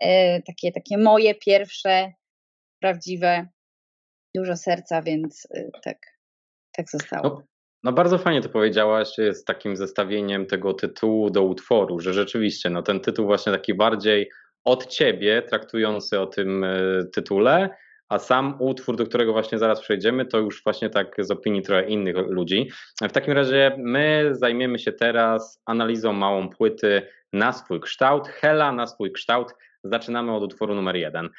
e, 0.02 0.42
takie, 0.42 0.72
takie 0.72 0.98
moje 0.98 1.36
pierwsze, 1.36 2.14
prawdziwe, 2.82 3.48
dużo 4.36 4.56
serca, 4.56 5.02
więc 5.02 5.48
e, 5.56 5.70
tak 5.84 5.98
tak 6.76 6.90
zostało. 6.90 7.24
No, 7.24 7.42
no, 7.84 7.94
bardzo 7.94 8.18
fajnie 8.18 8.42
to 8.42 8.50
powiedziałaś 8.50 9.08
z 9.32 9.44
takim 9.44 9.76
zestawieniem 9.76 10.46
tego 10.46 10.74
tytułu 10.74 11.30
do 11.30 11.44
utworu, 11.44 12.00
że 12.00 12.14
rzeczywiście 12.14 12.70
no, 12.70 12.82
ten 12.82 13.00
tytuł 13.00 13.26
właśnie 13.26 13.52
taki 13.52 13.74
bardziej 13.74 14.30
od 14.64 14.88
ciebie, 14.88 15.42
traktujący 15.42 16.20
o 16.20 16.28
tym 16.28 16.64
e, 16.64 16.78
tytule, 17.14 17.70
a 18.10 18.20
sam 18.20 18.56
utwór, 18.60 18.96
do 18.96 19.06
którego 19.06 19.34
właśnie 19.34 19.58
zaraz 19.58 19.82
przejdziemy, 19.82 20.26
to 20.26 20.38
już 20.38 20.64
właśnie 20.64 20.90
tak 20.90 21.16
z 21.20 21.32
opinii 21.32 21.62
trochę 21.62 21.88
innych 21.88 22.16
ludzi. 22.16 22.70
W 23.02 23.12
takim 23.12 23.34
razie 23.34 23.76
my 23.78 24.30
zajmiemy 24.32 24.80
się 24.80 24.92
teraz 24.92 25.62
analizą 25.66 26.14
małą 26.14 26.50
płyty 26.50 27.08
na 27.34 27.54
swój 27.54 27.80
kształt. 27.80 28.28
Hela 28.28 28.72
na 28.72 28.88
swój 28.88 29.12
kształt. 29.12 29.54
Zaczynamy 29.84 30.36
od 30.36 30.44
utworu 30.44 30.76
numer 30.76 30.96
jeden. 30.96 31.30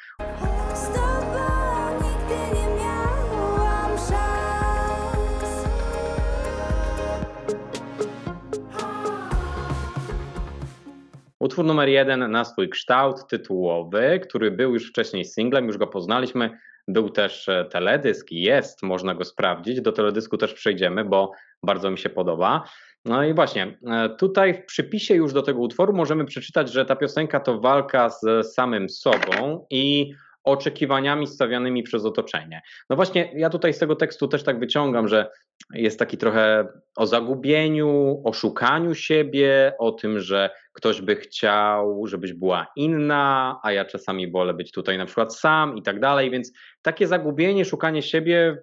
Utwór 11.39 11.65
numer 11.65 11.89
jeden 11.89 12.31
na 12.31 12.45
swój 12.45 12.69
kształt 12.69 13.27
tytułowy, 13.27 14.19
który 14.23 14.51
był 14.51 14.73
już 14.73 14.89
wcześniej 14.89 15.25
singlem, 15.25 15.67
już 15.67 15.77
go 15.77 15.87
poznaliśmy. 15.87 16.57
Był 16.87 17.09
też 17.09 17.49
e, 17.49 17.65
teledysk, 17.65 18.31
jest, 18.31 18.83
można 18.83 19.15
go 19.15 19.25
sprawdzić. 19.25 19.81
Do 19.81 19.91
teledysku 19.91 20.37
też 20.37 20.53
przejdziemy, 20.53 21.05
bo 21.05 21.31
bardzo 21.63 21.91
mi 21.91 21.97
się 21.97 22.09
podoba. 22.09 22.63
No 23.05 23.23
i 23.23 23.33
właśnie, 23.33 23.77
e, 23.87 24.09
tutaj 24.09 24.53
w 24.53 24.65
przypisie 24.65 25.15
już 25.15 25.33
do 25.33 25.41
tego 25.41 25.59
utworu 25.59 25.93
możemy 25.93 26.25
przeczytać, 26.25 26.71
że 26.71 26.85
ta 26.85 26.95
piosenka 26.95 27.39
to 27.39 27.59
walka 27.59 28.09
z 28.09 28.53
samym 28.53 28.89
sobą 28.89 29.65
i 29.69 30.13
oczekiwaniami 30.43 31.27
stawianymi 31.27 31.83
przez 31.83 32.05
otoczenie. 32.05 32.61
No 32.89 32.95
właśnie, 32.95 33.31
ja 33.35 33.49
tutaj 33.49 33.73
z 33.73 33.79
tego 33.79 33.95
tekstu 33.95 34.27
też 34.27 34.43
tak 34.43 34.59
wyciągam, 34.59 35.07
że 35.07 35.31
jest 35.73 35.99
taki 35.99 36.17
trochę 36.17 36.67
o 36.95 37.07
zagubieniu, 37.07 38.21
o 38.25 38.33
szukaniu 38.33 38.95
siebie, 38.95 39.73
o 39.79 39.91
tym, 39.91 40.19
że 40.19 40.49
ktoś 40.73 41.01
by 41.01 41.15
chciał, 41.15 42.07
żebyś 42.07 42.33
była 42.33 42.67
inna, 42.75 43.59
a 43.63 43.71
ja 43.71 43.85
czasami 43.85 44.31
wolę 44.31 44.53
być 44.53 44.71
tutaj 44.71 44.97
na 44.97 45.05
przykład 45.05 45.35
sam 45.35 45.77
i 45.77 45.81
tak 45.81 45.99
dalej, 45.99 46.31
więc 46.31 46.51
takie 46.81 47.07
zagubienie, 47.07 47.65
szukanie 47.65 48.01
siebie 48.01 48.57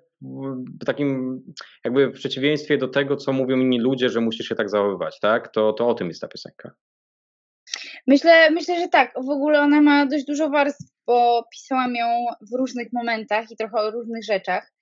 w 0.81 0.85
takim 0.87 1.41
jakby 1.85 2.09
w 2.09 2.13
przeciwieństwie 2.13 2.79
do 2.79 2.89
tego, 2.89 3.17
co 3.17 3.33
mówią 3.33 3.57
inni 3.57 3.81
ludzie, 3.81 4.09
że 4.09 4.21
musisz 4.21 4.49
się 4.49 4.55
tak 4.55 4.71
zachowywać, 4.71 5.21
tak? 5.21 5.49
To, 5.49 5.73
to 5.73 5.89
o 5.89 5.95
tym 5.95 6.09
jest 6.09 6.21
ta 6.21 6.29
piosenka. 6.29 6.71
Myślę, 8.07 8.51
myślę, 8.51 8.81
że 8.81 8.89
tak. 8.89 9.15
W 9.15 9.31
ogóle 9.31 9.61
ona 9.61 9.81
ma 9.81 10.07
dość 10.07 10.25
dużo 10.25 10.51
warstw, 10.51 10.93
bo 11.07 11.45
pisałam 11.53 11.95
ją 11.95 12.07
w 12.41 12.59
różnych 12.59 12.93
momentach 12.93 13.51
i 13.51 13.57
trochę 13.57 13.77
o 13.77 13.91
różnych 13.91 14.25
rzeczach, 14.25 14.74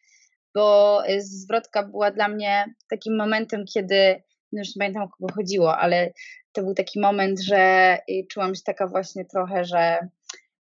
bo 0.55 0.99
y, 1.09 1.21
zwrotka 1.21 1.83
była 1.83 2.11
dla 2.11 2.29
mnie 2.29 2.65
takim 2.91 3.17
momentem, 3.17 3.65
kiedy, 3.75 4.23
no 4.53 4.59
już 4.59 4.69
nie 4.69 4.81
pamiętam 4.81 5.03
o 5.03 5.09
kogo 5.09 5.35
chodziło, 5.35 5.79
ale 5.79 6.13
to 6.53 6.63
był 6.63 6.75
taki 6.75 7.01
moment, 7.01 7.41
że 7.41 7.99
y, 8.11 8.27
czułam 8.31 8.55
się 8.55 8.63
taka 8.67 8.89
właśnie 8.89 9.25
trochę, 9.25 9.65
że, 9.65 10.09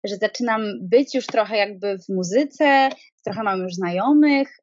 że 0.04 0.16
zaczynam 0.16 0.62
być 0.82 1.16
już 1.16 1.26
trochę 1.26 1.58
jakby 1.58 1.98
w 1.98 2.10
muzyce, 2.10 2.90
trochę 3.26 3.44
mam 3.44 3.60
już 3.62 3.74
znajomych, 3.74 4.58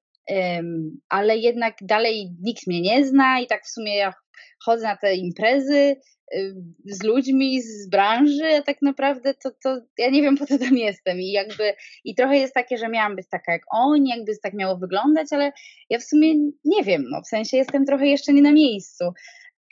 ale 1.08 1.36
jednak 1.36 1.74
dalej 1.80 2.36
nikt 2.42 2.66
mnie 2.66 2.80
nie 2.80 3.06
zna 3.06 3.40
i 3.40 3.46
tak 3.46 3.64
w 3.64 3.70
sumie 3.70 3.96
ja 3.96 4.12
chodzę 4.64 4.84
na 4.84 4.96
te 4.96 5.14
imprezy, 5.14 5.96
Y, 6.34 6.54
z 6.84 7.02
ludźmi 7.02 7.62
z 7.62 7.88
branży, 7.88 8.56
a 8.58 8.62
tak 8.62 8.82
naprawdę 8.82 9.34
to, 9.34 9.50
to 9.62 9.80
ja 9.98 10.10
nie 10.10 10.22
wiem 10.22 10.36
po 10.36 10.46
co 10.46 10.58
tam 10.58 10.76
jestem 10.76 11.20
i 11.20 11.30
jakby 11.30 11.74
i 12.04 12.14
trochę 12.14 12.36
jest 12.36 12.54
takie, 12.54 12.78
że 12.78 12.88
miałam 12.88 13.16
być 13.16 13.28
taka 13.28 13.52
jak 13.52 13.62
oni, 13.70 14.10
jakby 14.10 14.32
tak 14.42 14.54
miało 14.54 14.76
wyglądać, 14.76 15.26
ale 15.30 15.52
ja 15.90 15.98
w 15.98 16.04
sumie 16.04 16.34
nie 16.64 16.84
wiem, 16.84 17.04
no 17.10 17.22
w 17.22 17.28
sensie 17.28 17.56
jestem 17.56 17.84
trochę 17.84 18.06
jeszcze 18.06 18.32
nie 18.32 18.42
na 18.42 18.52
miejscu. 18.52 19.04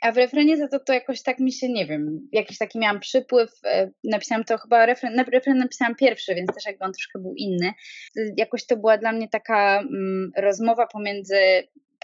A 0.01 0.11
w 0.11 0.17
refrenie 0.17 0.57
za 0.57 0.67
to, 0.67 0.79
to 0.79 0.93
jakoś 0.93 1.23
tak 1.23 1.39
mi 1.39 1.51
się, 1.51 1.69
nie 1.69 1.85
wiem, 1.85 2.29
jakiś 2.31 2.57
taki 2.57 2.79
miałam 2.79 2.99
przypływ, 2.99 3.51
e, 3.65 3.91
napisałam 4.03 4.43
to 4.43 4.57
chyba, 4.57 4.85
refren, 4.85 5.25
refren 5.33 5.57
napisałam 5.57 5.95
pierwszy, 5.95 6.35
więc 6.35 6.53
też 6.53 6.65
jakby 6.65 6.85
on 6.85 6.91
troszkę 6.91 7.19
był 7.19 7.33
inny. 7.37 7.73
Jakoś 8.37 8.65
to 8.65 8.77
była 8.77 8.97
dla 8.97 9.11
mnie 9.11 9.27
taka 9.29 9.79
mm, 9.79 10.31
rozmowa 10.37 10.87
pomiędzy 10.87 11.35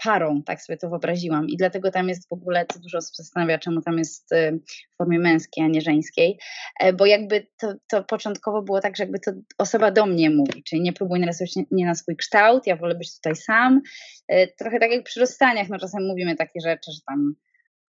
parą, 0.04 0.42
tak 0.42 0.62
sobie 0.62 0.76
to 0.76 0.88
wyobraziłam. 0.88 1.48
I 1.48 1.56
dlatego 1.56 1.90
tam 1.90 2.08
jest 2.08 2.28
w 2.28 2.32
ogóle, 2.32 2.66
co 2.72 2.78
dużo 2.78 2.98
osób 2.98 3.16
zastanawia, 3.16 3.58
czemu 3.58 3.82
tam 3.82 3.98
jest 3.98 4.32
y, 4.32 4.60
w 4.94 4.96
formie 4.96 5.18
męskiej, 5.18 5.64
a 5.64 5.68
nie 5.68 5.80
żeńskiej, 5.80 6.38
e, 6.80 6.92
bo 6.92 7.06
jakby 7.06 7.46
to, 7.58 7.74
to 7.90 8.04
początkowo 8.04 8.62
było 8.62 8.80
tak, 8.80 8.96
że 8.96 9.02
jakby 9.02 9.18
to 9.18 9.32
osoba 9.58 9.90
do 9.90 10.06
mnie 10.06 10.30
mówi, 10.30 10.62
czyli 10.62 10.82
nie 10.82 10.92
próbuj 10.92 11.20
narysować 11.20 11.52
nie 11.70 11.86
na 11.86 11.94
swój 11.94 12.16
kształt, 12.16 12.66
ja 12.66 12.76
wolę 12.76 12.94
być 12.94 13.14
tutaj 13.14 13.36
sam. 13.36 13.80
E, 14.28 14.46
trochę 14.46 14.78
tak 14.78 14.90
jak 14.90 15.04
przy 15.04 15.20
rozstaniach, 15.20 15.68
no 15.68 15.78
czasem 15.78 16.06
mówimy 16.06 16.36
takie 16.36 16.60
rzeczy, 16.60 16.92
że 16.92 17.00
tam 17.06 17.34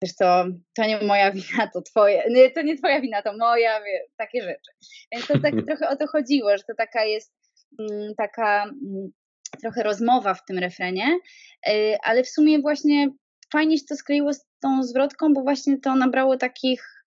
wiesz 0.04 0.16
to, 0.16 0.46
to 0.76 0.86
nie 0.86 1.02
moja 1.02 1.32
wina, 1.32 1.68
to 1.74 1.82
twoje, 1.82 2.24
nie, 2.30 2.52
to 2.52 2.62
nie 2.62 2.78
twoja 2.78 3.02
wina, 3.02 3.22
to 3.22 3.38
moja, 3.38 3.80
wie, 3.80 4.06
takie 4.18 4.42
rzeczy. 4.42 4.72
Więc 5.12 5.28
to 5.28 5.40
tak 5.40 5.54
trochę 5.68 5.90
o 5.90 5.96
to 5.96 6.08
chodziło, 6.08 6.58
że 6.58 6.64
to 6.64 6.74
taka 6.78 7.06
jest 7.06 7.34
mm, 7.80 8.16
taka 8.18 8.64
mm, 8.64 9.12
trochę 9.64 9.84
rozmowa 9.84 10.34
w 10.34 10.46
tym 10.46 10.58
refrenie, 10.58 11.20
y, 11.68 11.98
ale 12.04 12.24
w 12.24 12.30
sumie 12.30 12.60
właśnie 12.60 13.10
fajnie 13.52 13.78
się 13.78 13.86
to 13.90 13.96
skleiło 13.96 14.34
z 14.34 14.46
tą 14.62 14.84
zwrotką, 14.84 15.34
bo 15.34 15.42
właśnie 15.42 15.80
to 15.80 15.96
nabrało 15.96 16.38
takich 16.38 17.04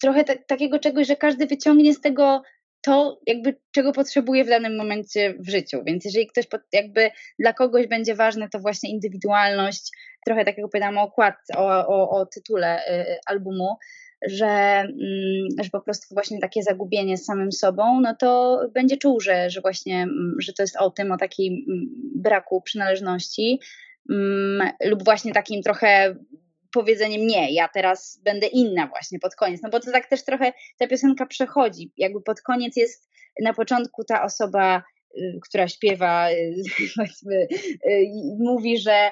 trochę 0.00 0.24
takiego 0.24 0.78
czegoś, 0.78 1.06
że 1.06 1.16
każdy 1.16 1.46
wyciągnie 1.46 1.94
z 1.94 2.00
tego 2.00 2.42
to, 2.82 3.20
jakby 3.26 3.56
czego 3.70 3.92
potrzebuje 3.92 4.44
w 4.44 4.48
danym 4.48 4.76
momencie 4.76 5.34
w 5.38 5.50
życiu. 5.50 5.82
Więc 5.86 6.04
jeżeli 6.04 6.26
ktoś 6.26 6.46
jakby 6.72 7.10
dla 7.38 7.52
kogoś 7.52 7.86
będzie 7.86 8.14
ważne, 8.14 8.48
to 8.48 8.58
właśnie 8.58 8.90
indywidualność, 8.90 9.90
trochę 10.26 10.44
tak 10.44 10.56
jak 10.56 10.66
opowiadam 10.66 10.98
o 10.98 11.02
okładce, 11.02 11.54
o, 11.56 11.86
o, 11.86 12.10
o 12.10 12.26
tytule 12.26 12.86
y, 12.88 13.18
albumu, 13.26 13.76
że, 14.28 14.46
mm, 14.46 15.48
że 15.62 15.70
po 15.70 15.80
prostu 15.80 16.14
właśnie 16.14 16.40
takie 16.40 16.62
zagubienie 16.62 17.16
z 17.16 17.24
samym 17.24 17.52
sobą, 17.52 18.00
no 18.00 18.16
to 18.20 18.60
będzie 18.74 18.96
czuł, 18.96 19.20
że, 19.20 19.50
że 19.50 19.60
właśnie, 19.60 20.02
mm, 20.02 20.34
że 20.38 20.52
to 20.52 20.62
jest 20.62 20.76
o 20.76 20.90
tym, 20.90 21.12
o 21.12 21.16
takim 21.16 21.54
mm, 21.54 21.86
braku 22.14 22.62
przynależności 22.62 23.60
lub 24.84 25.04
właśnie 25.04 25.32
takim 25.32 25.62
trochę 25.62 26.16
powiedzeniem 26.72 27.26
nie, 27.26 27.54
ja 27.54 27.68
teraz 27.68 28.20
będę 28.24 28.46
inna 28.46 28.86
właśnie 28.86 29.18
pod 29.18 29.34
koniec, 29.34 29.62
no 29.62 29.70
bo 29.70 29.80
to 29.80 29.92
tak 29.92 30.08
też 30.08 30.24
trochę 30.24 30.52
ta 30.78 30.86
piosenka 30.86 31.26
przechodzi, 31.26 31.92
jakby 31.96 32.22
pod 32.22 32.40
koniec 32.40 32.76
jest 32.76 33.10
na 33.42 33.54
początku 33.54 34.04
ta 34.04 34.22
osoba, 34.22 34.82
y, 35.16 35.38
która 35.42 35.68
śpiewa, 35.68 36.30
y, 36.30 36.34
y, 37.90 38.10
mówi, 38.38 38.78
że 38.78 39.10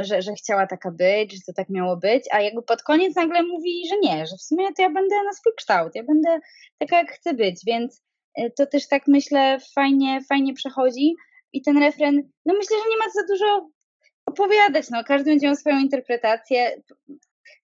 że, 0.00 0.22
że 0.22 0.32
chciała 0.32 0.66
taka 0.66 0.90
być, 0.90 1.32
że 1.32 1.40
to 1.46 1.52
tak 1.52 1.68
miało 1.68 1.96
być, 1.96 2.24
a 2.30 2.40
jakby 2.40 2.62
pod 2.62 2.82
koniec 2.82 3.16
nagle 3.16 3.42
mówi, 3.42 3.88
że 3.88 3.98
nie, 3.98 4.26
że 4.26 4.36
w 4.36 4.42
sumie 4.42 4.66
to 4.76 4.82
ja 4.82 4.90
będę 4.90 5.14
na 5.24 5.32
swój 5.32 5.52
kształt, 5.56 5.94
ja 5.94 6.02
będę 6.02 6.38
taka 6.78 6.96
jak 6.96 7.12
chcę 7.12 7.34
być, 7.34 7.60
więc 7.66 8.02
y, 8.38 8.52
to 8.56 8.66
też 8.66 8.88
tak 8.88 9.02
myślę 9.06 9.58
fajnie, 9.74 10.20
fajnie 10.28 10.54
przechodzi 10.54 11.14
i 11.52 11.62
ten 11.62 11.78
refren, 11.78 12.22
no 12.46 12.54
myślę, 12.54 12.76
że 12.76 12.90
nie 12.90 12.98
ma 12.98 13.10
za 13.10 13.26
dużo 13.32 13.70
opowiadać, 14.26 14.90
no 14.90 15.04
każdy 15.04 15.30
będzie 15.30 15.46
miał 15.46 15.56
swoją 15.56 15.78
interpretację, 15.78 16.82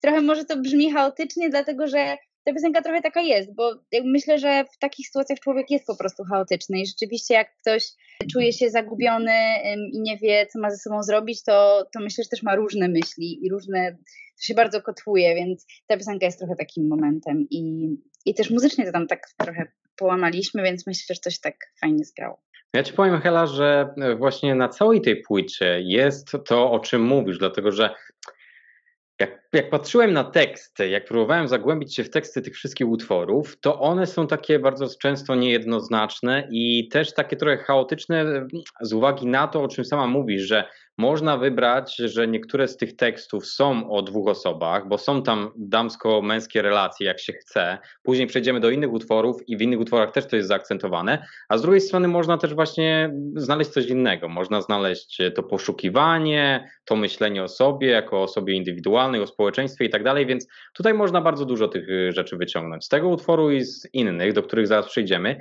trochę 0.01 0.21
może 0.21 0.45
to 0.45 0.57
brzmi 0.57 0.93
chaotycznie, 0.93 1.51
dlatego 1.51 1.89
że 1.89 2.17
ta 2.47 2.53
piosenka 2.55 2.83
trochę 2.83 3.03
taka 3.03 3.21
jest, 3.21 3.55
bo 3.55 3.75
myślę, 4.05 4.39
że 4.39 4.65
w 4.65 4.79
takich 4.79 5.07
sytuacjach 5.07 5.41
człowiek 5.41 5.71
jest 5.71 5.87
po 5.87 5.97
prostu 5.97 6.25
chaotyczny 6.25 6.81
i 6.81 6.87
rzeczywiście 6.87 7.35
jak 7.35 7.57
ktoś 7.57 7.89
czuje 8.33 8.53
się 8.53 8.71
zagubiony 8.71 9.33
i 9.93 10.01
nie 10.01 10.17
wie, 10.17 10.47
co 10.53 10.59
ma 10.59 10.71
ze 10.71 10.77
sobą 10.77 11.03
zrobić, 11.03 11.45
to, 11.45 11.87
to 11.95 12.01
myślę, 12.01 12.25
że 12.25 12.31
też 12.31 12.43
ma 12.43 12.55
różne 12.55 12.89
myśli 12.89 13.47
i 13.47 13.51
różne, 13.51 13.93
to 14.37 14.43
się 14.43 14.55
bardzo 14.55 14.83
kotwuje, 14.83 15.35
więc 15.35 15.67
ta 15.87 15.97
piosenka 15.97 16.27
jest 16.27 16.39
trochę 16.39 16.57
takim 16.57 16.89
momentem 16.89 17.47
i, 17.51 17.89
i 18.25 18.35
też 18.35 18.51
muzycznie 18.51 18.87
to 18.87 18.93
tam 18.93 19.07
tak 19.07 19.21
trochę 19.37 19.67
połamaliśmy, 19.97 20.63
więc 20.63 20.87
myślę, 20.87 21.15
że 21.15 21.21
coś 21.21 21.41
tak 21.41 21.57
fajnie 21.81 22.05
zgrało. 22.05 22.47
Ja 22.75 22.83
ci 22.83 22.93
powiem, 22.93 23.21
Hela, 23.21 23.47
że 23.47 23.95
właśnie 24.19 24.55
na 24.55 24.69
całej 24.69 25.01
tej 25.01 25.23
płycie 25.23 25.81
jest 25.81 26.33
to, 26.47 26.71
o 26.71 26.79
czym 26.79 27.03
mówisz, 27.03 27.39
dlatego 27.39 27.73
że 27.73 27.95
jak, 29.57 29.71
patrzyłem 29.71 30.13
na 30.13 30.25
teksty, 30.25 30.89
jak 30.89 31.05
próbowałem 31.05 31.49
zagłębić 31.49 31.95
się 31.95 32.05
w 32.05 32.11
teksty 32.11 32.43
tych 32.43 32.55
wszystkich 32.55 32.89
utworów, 32.89 33.61
to 33.61 33.81
one 33.81 34.07
są 34.07 34.27
takie 34.27 34.59
bardzo 34.59 34.87
często 34.99 35.35
niejednoznaczne 35.35 36.49
i 36.51 36.89
też 36.89 37.15
takie 37.15 37.37
trochę 37.37 37.57
chaotyczne 37.57 38.47
z 38.81 38.93
uwagi 38.93 39.27
na 39.27 39.49
to, 39.49 39.63
o 39.63 39.69
czym 39.69 39.85
sama 39.85 40.07
mówisz, 40.07 40.43
że 40.43 40.65
można 40.99 41.37
wybrać, 41.37 41.97
że 41.97 42.29
niektóre 42.29 42.69
z 42.69 42.77
tych 42.77 42.97
tekstów 42.97 43.47
są 43.47 43.91
o 43.91 44.03
dwóch 44.03 44.29
osobach, 44.29 44.89
bo 44.89 44.99
są 44.99 45.23
tam 45.23 45.51
damsko-męskie 45.57 46.63
relacje, 46.63 47.07
jak 47.07 47.21
się 47.21 47.33
chce. 47.33 47.79
Później 48.03 48.27
przejdziemy 48.27 48.61
do 48.61 48.71
innych 48.71 48.93
utworów 48.93 49.49
i 49.49 49.57
w 49.57 49.63
innych 49.63 49.81
utworach 49.81 50.13
też 50.13 50.27
to 50.27 50.37
jest 50.37 50.49
zaakcentowane. 50.49 51.27
A 51.49 51.59
z 51.59 51.63
drugiej 51.63 51.81
strony 51.81 52.09
można 52.09 52.39
też 52.39 52.55
właśnie 52.55 53.15
znaleźć 53.37 53.71
coś 53.71 53.87
innego. 53.87 54.29
Można 54.29 54.61
znaleźć 54.61 55.23
to 55.35 55.43
poszukiwanie, 55.43 56.71
to 56.85 56.97
myślenie 56.97 57.43
o 57.43 57.49
sobie, 57.49 57.89
jako 57.89 58.21
o 58.21 58.23
osobie 58.23 58.55
indywidualnej, 58.55 59.21
o 59.21 59.27
społeczeństwie 59.27 59.85
i 59.85 59.91
tak 59.91 60.05
dalej. 60.05 60.27
Więc 60.27 60.49
tutaj 60.75 60.95
można 60.95 61.21
bardzo 61.21 61.45
dużo 61.45 61.69
tych 61.69 61.87
rzeczy 62.09 62.37
wyciągnąć. 62.37 62.85
Z 62.85 62.89
tego 62.89 63.09
utworu 63.09 63.51
i 63.51 63.65
z 63.65 63.89
innych, 63.93 64.33
do 64.33 64.43
których 64.43 64.67
zaraz 64.67 64.87
przejdziemy. 64.87 65.41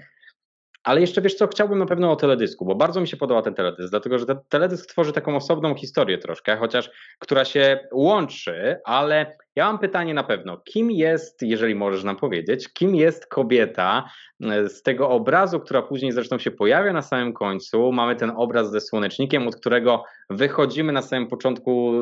Ale 0.85 1.01
jeszcze 1.01 1.21
wiesz 1.21 1.35
co, 1.35 1.47
chciałbym 1.47 1.79
na 1.79 1.85
pewno 1.85 2.11
o 2.11 2.15
teledysku, 2.15 2.65
bo 2.65 2.75
bardzo 2.75 3.01
mi 3.01 3.07
się 3.07 3.17
podoba 3.17 3.41
ten 3.41 3.53
teledysk, 3.53 3.89
dlatego 3.89 4.19
że 4.19 4.25
ten 4.25 4.37
teledysk 4.49 4.89
tworzy 4.89 5.13
taką 5.13 5.35
osobną 5.35 5.75
historię 5.75 6.17
troszkę, 6.17 6.57
chociaż 6.57 6.89
która 7.19 7.45
się 7.45 7.79
łączy, 7.91 8.79
ale 8.85 9.37
ja 9.55 9.65
mam 9.65 9.79
pytanie 9.79 10.13
na 10.13 10.23
pewno, 10.23 10.57
kim 10.57 10.91
jest, 10.91 11.41
jeżeli 11.41 11.75
możesz 11.75 12.03
nam 12.03 12.15
powiedzieć, 12.15 12.73
kim 12.73 12.95
jest 12.95 13.27
kobieta 13.27 14.09
e, 14.43 14.69
z 14.69 14.81
tego 14.81 15.09
obrazu, 15.09 15.59
która 15.59 15.81
później 15.81 16.11
zresztą 16.11 16.39
się 16.39 16.51
pojawia 16.51 16.93
na 16.93 17.01
samym 17.01 17.33
końcu, 17.33 17.91
mamy 17.91 18.15
ten 18.15 18.31
obraz 18.35 18.71
ze 18.71 18.81
słonecznikiem, 18.81 19.47
od 19.47 19.55
którego 19.55 20.03
wychodzimy 20.29 20.93
na 20.93 21.01
samym 21.01 21.27
początku 21.27 21.93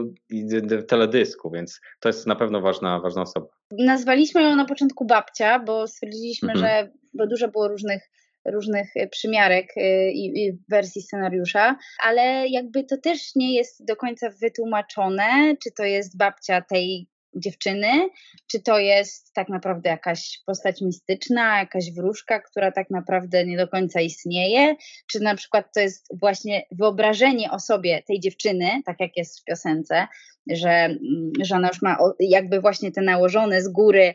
teledysku, 0.88 1.52
więc 1.52 1.82
to 2.00 2.10
jest 2.10 2.28
na 2.28 2.36
pewno 2.36 2.62
ważna, 2.62 3.00
ważna 3.00 3.22
osoba. 3.22 3.48
Nazwaliśmy 3.72 4.44
ją 4.44 4.56
na 4.56 4.66
początku 4.66 5.06
babcia, 5.06 5.60
bo 5.60 5.88
stwierdziliśmy, 5.88 6.52
mhm. 6.52 6.66
że 6.66 6.92
bo 7.14 7.28
dużo 7.28 7.48
było 7.48 7.68
różnych 7.68 8.10
różnych 8.46 8.88
e, 8.96 9.08
przymiarek 9.08 9.68
e, 9.78 10.12
i, 10.12 10.58
wersji 10.70 11.02
scenariusza, 11.02 11.76
ale 12.04 12.48
jakby 12.48 12.84
to 12.84 12.98
też 12.98 13.36
nie 13.36 13.56
jest 13.56 13.86
do 13.86 13.96
końca 13.96 14.30
wytłumaczone, 14.42 15.56
czy 15.64 15.72
to 15.72 15.84
jest 15.84 16.18
babcia 16.18 16.62
tej 16.62 17.08
dziewczyny, 17.36 18.10
czy 18.52 18.62
to 18.62 18.80
jest 18.80 19.34
tak 19.34 19.50
naprawdę 19.50 19.90
jakaś 19.90 20.40
postać 20.46 20.82
mistyczna, 20.82 21.60
jakaś 21.60 21.92
wróżka, 21.92 22.40
która 22.40 22.72
tak 22.72 22.90
naprawdę 22.90 23.46
nie 23.46 23.58
do 23.58 23.68
końca 23.68 24.02
istnieje, 24.02 24.76
czy 25.12 25.20
na 25.20 25.36
przykład 25.36 25.66
to 25.74 25.80
jest 25.80 26.08
właśnie 26.20 26.66
wyobrażenie 26.72 27.52
o 27.52 27.60
sobie 27.60 28.04
tej 28.08 28.20
dziewczyny, 28.20 28.70
tak 28.86 29.00
jak 29.00 29.18
jest 29.18 29.42
w 29.42 29.44
piosence, 29.44 30.08
że, 30.52 30.70
mm, 30.70 31.32
że 31.42 31.56
ona 31.56 31.68
już 31.68 31.82
ma 31.82 31.98
jakby 32.20 32.62
właśnie 32.62 32.92
te 32.92 33.02
nałożone 33.02 33.62
z 33.62 33.70
góry 33.70 34.14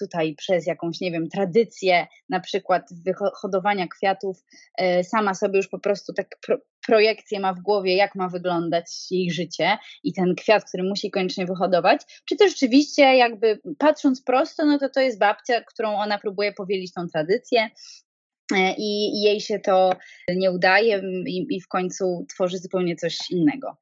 tutaj 0.00 0.34
przez 0.34 0.66
jakąś, 0.66 1.00
nie 1.00 1.10
wiem, 1.12 1.28
tradycję 1.28 2.06
na 2.28 2.40
przykład 2.40 2.88
wyhodowania 3.06 3.88
kwiatów, 3.88 4.44
e, 4.78 5.04
sama 5.04 5.34
sobie 5.34 5.56
już 5.56 5.68
po 5.68 5.78
prostu 5.78 6.12
tak 6.12 6.28
pro, 6.46 6.58
projekcję 6.86 7.40
ma 7.40 7.54
w 7.54 7.60
głowie, 7.60 7.96
jak 7.96 8.14
ma 8.14 8.28
wyglądać 8.28 8.86
jej 9.10 9.30
życie 9.30 9.78
i 10.04 10.12
ten 10.12 10.34
kwiat, 10.34 10.64
który 10.64 10.82
musi 10.82 11.10
koniecznie 11.10 11.46
wyhodować, 11.46 12.22
czy 12.24 12.36
to 12.36 12.48
rzeczywiście 12.48 13.02
jakby 13.02 13.60
patrząc 13.78 14.22
prosto, 14.22 14.64
no 14.64 14.78
to 14.78 14.88
to 14.88 15.00
jest 15.00 15.18
babcia, 15.18 15.60
którą 15.60 15.94
ona 15.94 16.18
próbuje 16.18 16.52
powielić 16.52 16.92
tą 16.92 17.08
tradycję, 17.08 17.70
e, 18.54 18.74
i 18.78 19.20
jej 19.22 19.40
się 19.40 19.58
to 19.58 19.92
nie 20.36 20.50
udaje 20.50 21.02
i, 21.26 21.46
i 21.50 21.60
w 21.60 21.68
końcu 21.68 22.26
tworzy 22.34 22.58
zupełnie 22.58 22.96
coś 22.96 23.30
innego. 23.30 23.76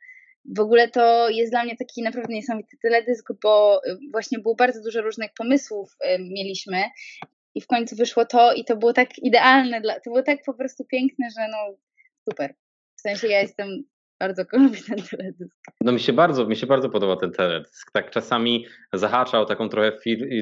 W 0.57 0.61
ogóle 0.61 0.88
to 0.88 1.28
jest 1.28 1.52
dla 1.52 1.64
mnie 1.64 1.76
taki 1.76 2.02
naprawdę 2.02 2.35
niesamowity 2.35 2.76
teledysk, 2.83 3.28
bo 3.43 3.81
y, 3.87 3.99
właśnie 4.12 4.38
było 4.38 4.55
bardzo 4.55 4.83
dużo 4.83 5.02
różnych 5.02 5.31
pomysłów 5.38 5.97
y, 6.05 6.19
mieliśmy 6.19 6.85
i 7.55 7.61
w 7.61 7.67
końcu 7.67 7.97
wyszło 7.97 8.25
to 8.25 8.52
i 8.52 8.64
to 8.64 8.76
było 8.76 8.93
tak 8.93 9.19
idealne, 9.19 9.81
dla, 9.81 9.95
to 9.95 10.11
było 10.11 10.23
tak 10.23 10.38
po 10.47 10.55
prostu 10.55 10.85
piękne, 10.85 11.26
że 11.38 11.49
no 11.49 11.76
super. 12.31 12.55
W 12.99 13.00
sensie 13.00 13.28
ja 13.28 13.40
jestem 13.40 13.85
bardzo 14.20 14.42
lubię 14.52 14.78
ten 14.88 15.02
teledysk. 15.10 15.56
No 15.80 15.92
mi 15.92 16.00
się 16.00 16.12
bardzo, 16.12 16.46
mi 16.46 16.56
się 16.56 16.66
bardzo 16.66 16.88
podoba 16.88 17.16
ten 17.16 17.32
teledysk. 17.32 17.92
Tak 17.92 18.10
czasami 18.10 18.66
zahacza 18.92 19.40
o 19.40 19.44
taką 19.44 19.68
trochę 19.68 19.92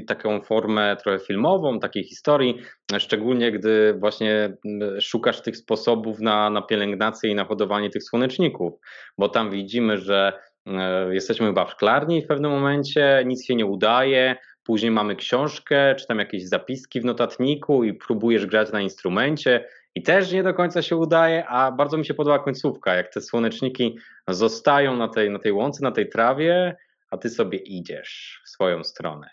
taką 0.07 0.43
formę 0.43 0.97
trochę 1.03 1.19
filmową, 1.19 1.81
takiej 1.81 2.05
historii, 2.05 2.59
szczególnie 2.99 3.53
gdy 3.53 3.95
właśnie 3.99 4.57
mm, 4.65 5.01
szukasz 5.01 5.43
tych 5.43 5.57
sposobów 5.57 6.21
na, 6.21 6.51
na 6.51 6.63
pielęgnację 6.63 7.31
i 7.31 7.35
na 7.35 7.45
hodowanie 7.45 7.91
tych 7.91 8.03
słoneczników, 8.03 8.73
bo 9.19 9.29
tam 9.29 9.51
widzimy, 9.51 9.99
że 9.99 10.33
e, 10.67 11.15
jesteśmy 11.15 11.47
chyba 11.47 11.65
w 11.65 11.71
szklarni 11.71 12.23
w 12.23 12.27
pewnym 12.27 12.51
momencie, 12.51 13.23
nic 13.27 13.47
się 13.47 13.57
nie 13.57 13.67
udaje, 13.67 14.37
później 14.65 14.91
mamy 14.91 15.17
książkę, 15.17 15.95
czy 15.95 16.07
tam 16.07 16.19
jakieś 16.19 16.49
zapiski 16.49 17.01
w 17.01 17.05
notatniku 17.05 17.85
i 17.85 17.95
próbujesz 17.95 18.47
grać 18.47 18.73
na 18.73 18.81
instrumencie 18.81 19.65
i 19.97 20.03
też 20.03 20.33
nie 20.33 20.43
do 20.43 20.55
końca 20.55 20.83
się 20.83 20.97
udaje, 20.97 21.47
a 21.47 21.73
bardzo 21.73 21.97
mi 21.97 22.07
się 22.07 22.15
podoba 22.15 22.39
końcówka, 22.39 22.95
jak 22.95 23.13
te 23.13 23.21
słoneczniki 23.21 23.99
zostają 24.29 24.97
na 24.97 25.09
tej, 25.09 25.31
na 25.31 25.39
tej 25.39 25.53
łące, 25.53 25.79
na 25.83 25.93
tej 25.93 26.09
trawie, 26.09 26.77
a 27.11 27.19
ty 27.19 27.31
sobie 27.31 27.59
idziesz 27.59 28.43
w 28.47 28.49
swoją 28.49 28.85
stronę. 28.85 29.29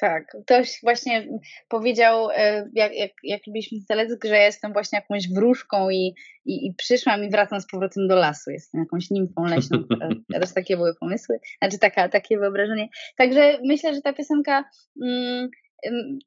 Tak, 0.00 0.24
ktoś 0.42 0.78
właśnie 0.82 1.28
powiedział, 1.68 2.30
e, 2.30 2.70
jak, 2.74 2.94
jak, 2.94 3.10
jak 3.22 3.40
byliśmy 3.46 3.78
w 3.80 3.86
teledysk, 3.86 4.24
że 4.24 4.38
jestem 4.38 4.72
właśnie 4.72 4.98
jakąś 4.98 5.28
wróżką 5.28 5.90
i, 5.90 6.14
i, 6.44 6.66
i 6.66 6.74
przyszłam 6.74 7.24
i 7.24 7.30
wracam 7.30 7.60
z 7.60 7.66
powrotem 7.66 8.08
do 8.08 8.16
lasu. 8.16 8.50
Jestem 8.50 8.80
jakąś 8.80 9.10
nimfą 9.10 9.44
leśną. 9.44 9.84
Ja 10.28 10.40
też 10.40 10.54
takie 10.54 10.76
były 10.76 10.94
pomysły, 10.94 11.38
znaczy 11.62 11.78
taka, 11.78 12.08
takie 12.08 12.38
wyobrażenie. 12.38 12.88
Także 13.16 13.58
myślę, 13.64 13.94
że 13.94 14.00
ta 14.00 14.12
piosenka 14.12 14.64
mm, 15.02 15.48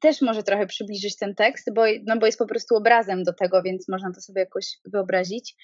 też 0.00 0.20
może 0.22 0.42
trochę 0.42 0.66
przybliżyć 0.66 1.16
ten 1.16 1.34
tekst, 1.34 1.74
bo, 1.74 1.82
no 2.06 2.16
bo 2.18 2.26
jest 2.26 2.38
po 2.38 2.46
prostu 2.46 2.76
obrazem 2.76 3.22
do 3.22 3.32
tego, 3.32 3.62
więc 3.62 3.88
można 3.88 4.12
to 4.12 4.20
sobie 4.20 4.40
jakoś 4.40 4.66
wyobrazić. 4.84 5.54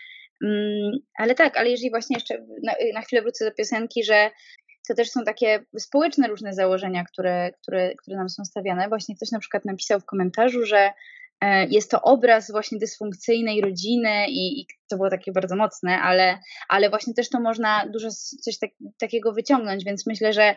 Ale 1.18 1.34
tak, 1.34 1.56
ale 1.56 1.70
jeżeli 1.70 1.90
właśnie 1.90 2.16
jeszcze 2.16 2.46
na, 2.62 2.72
na 2.94 3.00
chwilę 3.00 3.22
wrócę 3.22 3.44
do 3.44 3.52
piosenki, 3.52 4.04
że 4.04 4.30
to 4.88 4.94
też 4.94 5.10
są 5.10 5.24
takie 5.24 5.64
społeczne 5.78 6.28
różne 6.28 6.52
założenia, 6.52 7.04
które, 7.04 7.52
które, 7.62 7.94
które 7.94 8.16
nam 8.16 8.28
są 8.28 8.44
stawiane. 8.44 8.88
Właśnie 8.88 9.16
ktoś 9.16 9.30
na 9.30 9.38
przykład 9.38 9.64
napisał 9.64 10.00
w 10.00 10.04
komentarzu, 10.04 10.66
że 10.66 10.90
jest 11.70 11.90
to 11.90 12.02
obraz 12.02 12.50
właśnie 12.50 12.78
dysfunkcyjnej 12.78 13.60
rodziny 13.60 14.26
i, 14.28 14.60
i, 14.60 14.66
to 14.88 14.96
było 14.96 15.10
takie 15.10 15.32
bardzo 15.32 15.56
mocne, 15.56 16.00
ale, 16.00 16.38
ale 16.68 16.90
właśnie 16.90 17.14
też 17.14 17.28
to 17.28 17.40
można 17.40 17.88
dużo 17.92 18.08
coś 18.42 18.58
tak, 18.58 18.70
takiego 18.98 19.32
wyciągnąć, 19.32 19.84
więc 19.84 20.06
myślę, 20.06 20.32
że, 20.32 20.56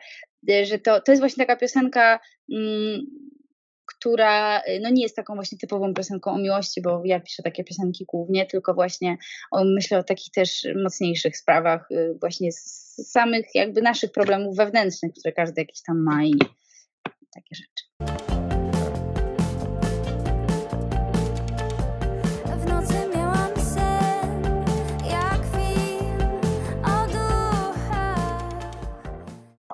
że 0.63 0.79
to, 0.79 1.01
to 1.01 1.11
jest 1.11 1.21
właśnie 1.21 1.45
taka 1.45 1.59
piosenka, 1.59 2.19
mm, 2.53 3.01
która 3.87 4.61
no 4.81 4.89
nie 4.89 5.03
jest 5.03 5.15
taką 5.15 5.35
właśnie 5.35 5.57
typową 5.57 5.93
piosenką 5.93 6.31
o 6.31 6.37
miłości, 6.37 6.81
bo 6.81 7.01
ja 7.05 7.19
piszę 7.19 7.43
takie 7.43 7.63
piosenki 7.63 8.05
głównie, 8.07 8.45
tylko 8.45 8.73
właśnie 8.73 9.17
o, 9.51 9.63
myślę 9.63 9.99
o 9.99 10.03
takich 10.03 10.33
też 10.33 10.67
mocniejszych 10.83 11.37
sprawach, 11.37 11.89
właśnie 12.19 12.51
z 12.51 13.11
samych 13.11 13.45
jakby 13.55 13.81
naszych 13.81 14.11
problemów 14.11 14.57
wewnętrznych, 14.57 15.11
które 15.11 15.31
każdy 15.31 15.61
jakiś 15.61 15.81
tam 15.81 16.03
ma 16.03 16.23
i 16.23 16.33
takie 17.33 17.55
rzeczy. 17.55 18.26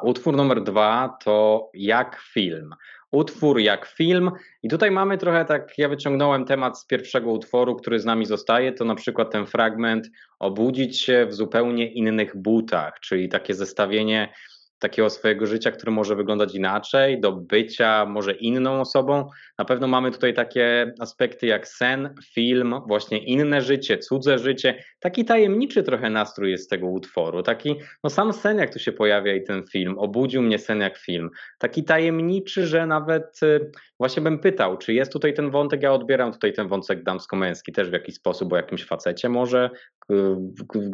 Utwór 0.04 0.36
numer 0.36 0.64
dwa 0.64 1.18
to 1.24 1.70
jak 1.74 2.20
film 2.34 2.76
utwór 3.14 3.60
jak 3.60 3.86
film. 3.86 4.32
I 4.64 4.70
tutaj 4.70 4.92
mamy 4.92 5.18
trochę 5.18 5.46
tak, 5.46 5.78
ja 5.78 5.90
wyciągnąłem 5.90 6.46
temat 6.46 6.80
z 6.80 6.86
pierwszego 6.86 7.32
utworu, 7.32 7.76
który 7.76 8.00
z 8.00 8.06
nami 8.06 8.26
zostaje, 8.26 8.72
to 8.72 8.86
na 8.86 8.96
przykład 8.96 9.32
ten 9.32 9.46
fragment 9.46 10.10
obudzić 10.40 11.02
się 11.02 11.26
w 11.30 11.34
zupełnie 11.34 11.92
innych 11.92 12.38
butach, 12.38 13.00
czyli 13.00 13.30
takie 13.30 13.54
zestawienie 13.54 14.34
takiego 14.84 15.10
swojego 15.10 15.46
życia, 15.46 15.72
które 15.72 15.92
może 15.92 16.16
wyglądać 16.16 16.56
inaczej, 16.56 17.20
do 17.20 17.32
bycia 17.32 18.06
może 18.06 18.34
inną 18.34 18.82
osobą. 18.82 19.30
Na 19.58 19.66
pewno 19.66 19.88
mamy 19.88 20.12
tutaj 20.12 20.34
takie 20.34 20.94
aspekty 21.00 21.48
jak 21.48 21.68
sen, 21.68 22.16
film, 22.34 22.76
właśnie 22.88 23.18
inne 23.18 23.62
życie, 23.62 23.98
cudze 23.98 24.40
życie. 24.40 24.84
Taki 25.00 25.26
tajemniczy 25.26 25.84
trochę 25.84 26.10
nastrój 26.10 26.52
jest 26.52 26.70
tego 26.70 26.88
utworu. 26.88 27.44
Taki, 27.44 27.76
no 28.04 28.10
sam 28.10 28.34
sen, 28.34 28.58
jak 28.58 28.74
tu 28.74 28.80
się 28.80 28.92
pojawia 28.92 29.36
i 29.36 29.44
ten 29.44 29.64
film, 29.72 30.00
obudził 30.00 30.42
mnie 30.42 30.60
sen 30.60 30.80
jak 30.80 30.98
film. 30.98 31.30
Taki 31.58 31.84
tajemniczy, 31.84 32.68
że 32.68 32.86
nawet 32.86 33.40
y, 33.44 33.72
właśnie 34.00 34.22
bym 34.22 34.40
pytał, 34.40 34.78
czy 34.78 34.94
jest 34.94 35.12
tutaj 35.12 35.34
ten 35.34 35.50
wątek, 35.50 35.84
ja 35.84 35.94
odbieram 35.94 36.34
tutaj 36.34 36.54
ten 36.54 36.68
wątek 36.68 37.04
damsko-męski 37.04 37.72
też 37.72 37.90
w 37.90 37.94
jakiś 37.94 38.16
sposób, 38.16 38.54
o 38.54 38.56
jakimś 38.56 38.86
facecie 38.86 39.30
może, 39.30 39.70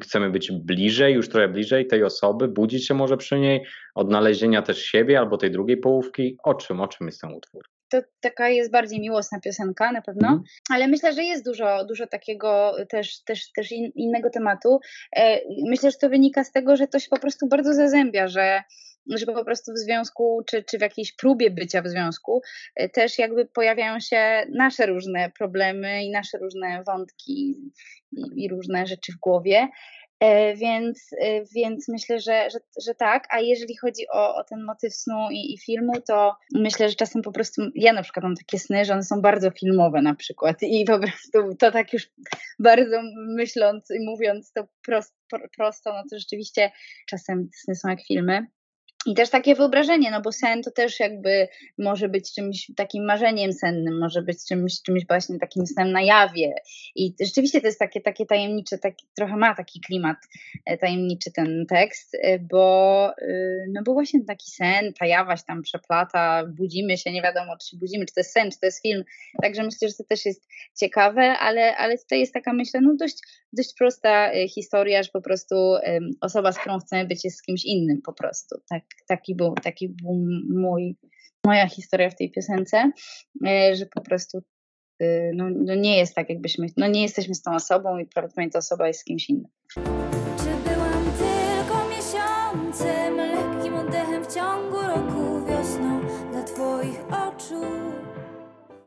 chcemy 0.02 0.30
być 0.30 0.52
bliżej, 0.52 1.13
już 1.13 1.30
trochę 1.30 1.47
bliżej 1.47 1.88
tej 1.88 2.04
osoby, 2.04 2.47
budzić 2.47 2.88
się 2.88 2.93
może 2.93 3.17
przy 3.17 3.39
niej, 3.39 3.65
odnalezienia 3.95 4.61
też 4.61 4.81
siebie 4.81 5.19
albo 5.19 5.37
tej 5.37 5.51
drugiej 5.51 5.77
połówki. 5.77 6.37
O 6.43 6.53
czym, 6.53 6.81
o 6.81 6.87
czym 6.87 7.07
jest 7.07 7.21
ten 7.21 7.33
utwór? 7.33 7.63
To 7.89 8.01
taka 8.19 8.49
jest 8.49 8.71
bardziej 8.71 8.99
miłosna 8.99 9.39
piosenka 9.39 9.91
na 9.91 10.01
pewno, 10.01 10.27
mm. 10.27 10.43
ale 10.69 10.87
myślę, 10.87 11.13
że 11.13 11.23
jest 11.23 11.45
dużo, 11.45 11.85
dużo 11.85 12.07
takiego 12.07 12.75
też, 12.89 13.23
też, 13.23 13.51
też 13.51 13.71
in, 13.71 13.91
innego 13.95 14.29
tematu. 14.29 14.79
E, 15.15 15.39
myślę, 15.69 15.91
że 15.91 15.97
to 15.97 16.09
wynika 16.09 16.43
z 16.43 16.51
tego, 16.51 16.75
że 16.75 16.87
to 16.87 16.99
się 16.99 17.07
po 17.09 17.19
prostu 17.19 17.47
bardzo 17.47 17.73
zazębia, 17.73 18.27
że 18.27 18.63
że 19.17 19.25
po 19.25 19.45
prostu 19.45 19.71
w 19.73 19.77
związku, 19.77 20.41
czy, 20.47 20.63
czy 20.63 20.77
w 20.77 20.81
jakiejś 20.81 21.15
próbie 21.15 21.51
bycia 21.51 21.81
w 21.81 21.87
związku, 21.87 22.41
e, 22.75 22.89
też 22.89 23.19
jakby 23.19 23.45
pojawiają 23.45 23.99
się 23.99 24.45
nasze 24.49 24.85
różne 24.85 25.31
problemy 25.37 26.03
i 26.03 26.11
nasze 26.11 26.37
różne 26.37 26.83
wątki 26.87 27.55
i, 28.11 28.43
i 28.43 28.49
różne 28.49 28.87
rzeczy 28.87 29.11
w 29.11 29.19
głowie. 29.19 29.67
E, 30.19 30.55
więc, 30.55 31.10
e, 31.21 31.45
więc 31.45 31.88
myślę, 31.88 32.19
że, 32.19 32.49
że, 32.49 32.60
że 32.86 32.95
tak. 32.95 33.27
A 33.29 33.39
jeżeli 33.39 33.77
chodzi 33.77 34.08
o, 34.13 34.36
o 34.36 34.43
ten 34.43 34.63
motyw 34.63 34.95
snu 34.95 35.27
i, 35.32 35.53
i, 35.53 35.58
filmu, 35.58 35.93
to 36.08 36.36
myślę, 36.53 36.89
że 36.89 36.95
czasem 36.95 37.21
po 37.21 37.32
prostu 37.32 37.62
ja 37.75 37.93
na 37.93 38.03
przykład 38.03 38.23
mam 38.23 38.36
takie 38.36 38.60
sny, 38.60 38.86
że 38.86 38.93
one 38.93 39.03
są 39.03 39.21
bardzo 39.21 39.51
filmowe 39.51 40.01
na 40.01 40.15
przykład 40.15 40.58
i 40.62 40.86
po 40.86 40.99
prostu 40.99 41.55
to 41.60 41.71
tak 41.71 41.93
już 41.93 42.10
bardzo 42.60 43.01
myśląc 43.15 43.91
i 43.91 44.05
mówiąc 44.05 44.51
to 44.51 44.67
prosto, 44.86 45.38
prosto 45.58 45.93
no 45.93 46.03
to 46.12 46.19
rzeczywiście 46.19 46.71
czasem 47.08 47.49
sny 47.53 47.75
są 47.75 47.89
jak 47.89 47.99
filmy. 48.08 48.47
I 49.05 49.13
też 49.13 49.29
takie 49.29 49.55
wyobrażenie, 49.55 50.12
no 50.12 50.21
bo 50.21 50.31
sen 50.31 50.63
to 50.63 50.71
też 50.71 50.99
jakby 50.99 51.47
może 51.77 52.09
być 52.09 52.33
czymś 52.33 52.71
takim 52.75 53.05
marzeniem 53.05 53.53
sennym, 53.53 53.99
może 53.99 54.21
być 54.21 54.45
czymś, 54.47 54.81
czymś 54.81 55.07
właśnie 55.07 55.39
takim 55.39 55.67
snem 55.67 55.91
na 55.91 56.01
jawie. 56.01 56.53
I 56.95 57.15
rzeczywiście 57.21 57.62
to 57.62 57.67
jest 57.67 57.79
takie, 57.79 58.01
takie 58.01 58.25
tajemnicze, 58.25 58.77
taki, 58.77 59.05
trochę 59.15 59.38
ma 59.38 59.55
taki 59.55 59.81
klimat 59.81 60.17
e, 60.65 60.77
tajemniczy 60.77 61.31
ten 61.31 61.65
tekst, 61.69 62.15
e, 62.21 62.39
bo, 62.39 63.12
e, 63.17 63.65
no 63.73 63.81
bo 63.85 63.93
właśnie 63.93 64.25
taki 64.25 64.51
sen, 64.51 64.93
ta 64.99 65.05
jawa 65.05 65.38
się 65.38 65.43
tam 65.47 65.62
przeplata, 65.62 66.45
budzimy 66.57 66.97
się, 66.97 67.12
nie 67.12 67.21
wiadomo 67.21 67.57
czy 67.57 67.67
się 67.67 67.77
budzimy, 67.77 68.05
czy 68.05 68.13
to 68.13 68.19
jest 68.19 68.33
sen, 68.33 68.51
czy 68.51 68.59
to 68.59 68.65
jest 68.65 68.81
film. 68.81 69.03
Także 69.41 69.63
myślę, 69.63 69.88
że 69.88 69.93
to 69.93 70.03
też 70.03 70.25
jest 70.25 70.47
ciekawe, 70.79 71.21
ale, 71.21 71.77
ale 71.77 71.97
tutaj 71.97 72.19
jest 72.19 72.33
taka, 72.33 72.53
myślę, 72.53 72.81
no 72.81 72.95
dość, 72.99 73.17
dość 73.53 73.73
prosta 73.77 74.31
historia, 74.49 75.03
że 75.03 75.09
po 75.13 75.21
prostu 75.21 75.55
osoba, 76.21 76.51
z 76.51 76.59
którą 76.59 76.79
chcemy 76.79 77.05
być 77.05 77.25
jest 77.25 77.38
z 77.38 77.41
kimś 77.41 77.65
innym 77.65 78.01
po 78.01 78.13
prostu, 78.13 78.62
tak 78.69 78.88
taki 79.08 79.36
był, 79.36 79.54
taki 79.63 79.89
był 79.89 80.25
mój, 80.49 80.95
moja 81.45 81.67
historia 81.67 82.10
w 82.10 82.15
tej 82.15 82.32
piosence, 82.32 82.91
e, 83.47 83.75
że 83.75 83.86
po 83.86 84.02
prostu 84.02 84.38
y, 85.02 85.32
no, 85.36 85.45
no 85.49 85.75
nie 85.75 85.97
jest 85.97 86.15
tak, 86.15 86.30
jakbyśmy, 86.30 86.67
no 86.78 86.88
nie 86.88 87.02
jesteśmy 87.02 87.36
z 87.36 87.41
tą 87.41 87.56
osobą 87.56 87.97
i 87.97 88.06
prawdopodobnie 88.06 88.52
ta 88.52 88.60
osoba 88.60 88.88
jest 88.88 88.99
z 88.99 89.04
kimś 89.04 89.30
innym. 89.30 89.52
Czy 89.73 90.49
byłam 90.69 91.12
tylko 91.17 91.89
miesiącem, 91.89 93.17
lekkim 93.17 93.75
oddechem 93.75 94.23
w 94.23 94.34
ciągu 94.36 94.78
roku, 94.82 95.45
wiosną 95.45 96.02
dla 96.32 96.43
Twoich 96.43 96.99
oczu? 97.08 97.62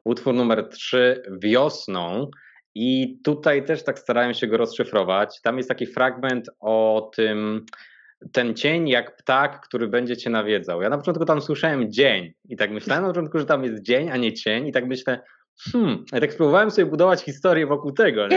Utwór 0.05 0.35
numer 0.35 0.69
3, 0.69 1.23
Wiosną. 1.43 2.31
I 2.75 3.21
tutaj 3.25 3.65
też 3.65 3.85
tak 3.85 3.99
starałem 3.99 4.35
się 4.35 4.47
go 4.47 4.57
rozszyfrować. 4.57 5.41
Tam 5.41 5.57
jest 5.57 5.69
taki 5.69 5.87
fragment 5.87 6.51
o 6.61 7.11
tym, 7.17 7.67
ten 8.33 8.55
cień 8.55 8.89
jak 8.89 9.17
ptak, 9.17 9.61
który 9.61 9.89
będzie 9.89 10.17
cię 10.17 10.31
nawiedzał. 10.31 10.83
Ja 10.83 10.89
na 10.89 10.99
początku 10.99 11.25
tam 11.25 11.43
słyszałem 11.43 11.93
dzień 11.93 12.33
i 12.49 12.57
tak 12.57 12.71
myślałem 12.71 13.03
na 13.03 13.09
początku, 13.09 13.39
że 13.39 13.47
tam 13.47 13.65
jest 13.65 13.83
dzień, 13.83 14.11
a 14.11 14.17
nie 14.17 14.33
cień 14.33 14.67
i 14.67 14.73
tak 14.73 14.87
myślę, 14.87 15.21
hmm, 15.73 16.05
ja 16.13 16.21
tak 16.21 16.33
spróbowałem 16.33 16.71
sobie 16.71 16.87
budować 16.87 17.23
historię 17.23 17.67
wokół 17.67 17.93
tego, 17.93 18.29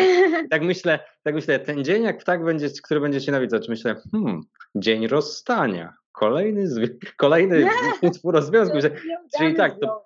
tak 0.52 0.62
myślę, 0.62 1.00
tak 1.24 1.36
myślę, 1.36 1.60
ten 1.60 1.84
dzień 1.84 2.04
jak 2.04 2.18
ptak, 2.18 2.44
będzie, 2.44 2.70
który 2.84 3.00
będzie 3.00 3.22
cię 3.22 3.32
nawiedzał, 3.32 3.60
czy 3.60 3.72
myślę, 3.72 3.96
hmm, 4.12 4.42
dzień 4.76 5.08
rozstania, 5.08 5.94
kolejny, 6.12 6.90
kolejny 7.18 7.68
utwór 8.02 8.36
o 8.36 8.42
związku. 8.42 8.78
Czyli 9.38 9.56
tak, 9.56 9.80
to 9.80 10.05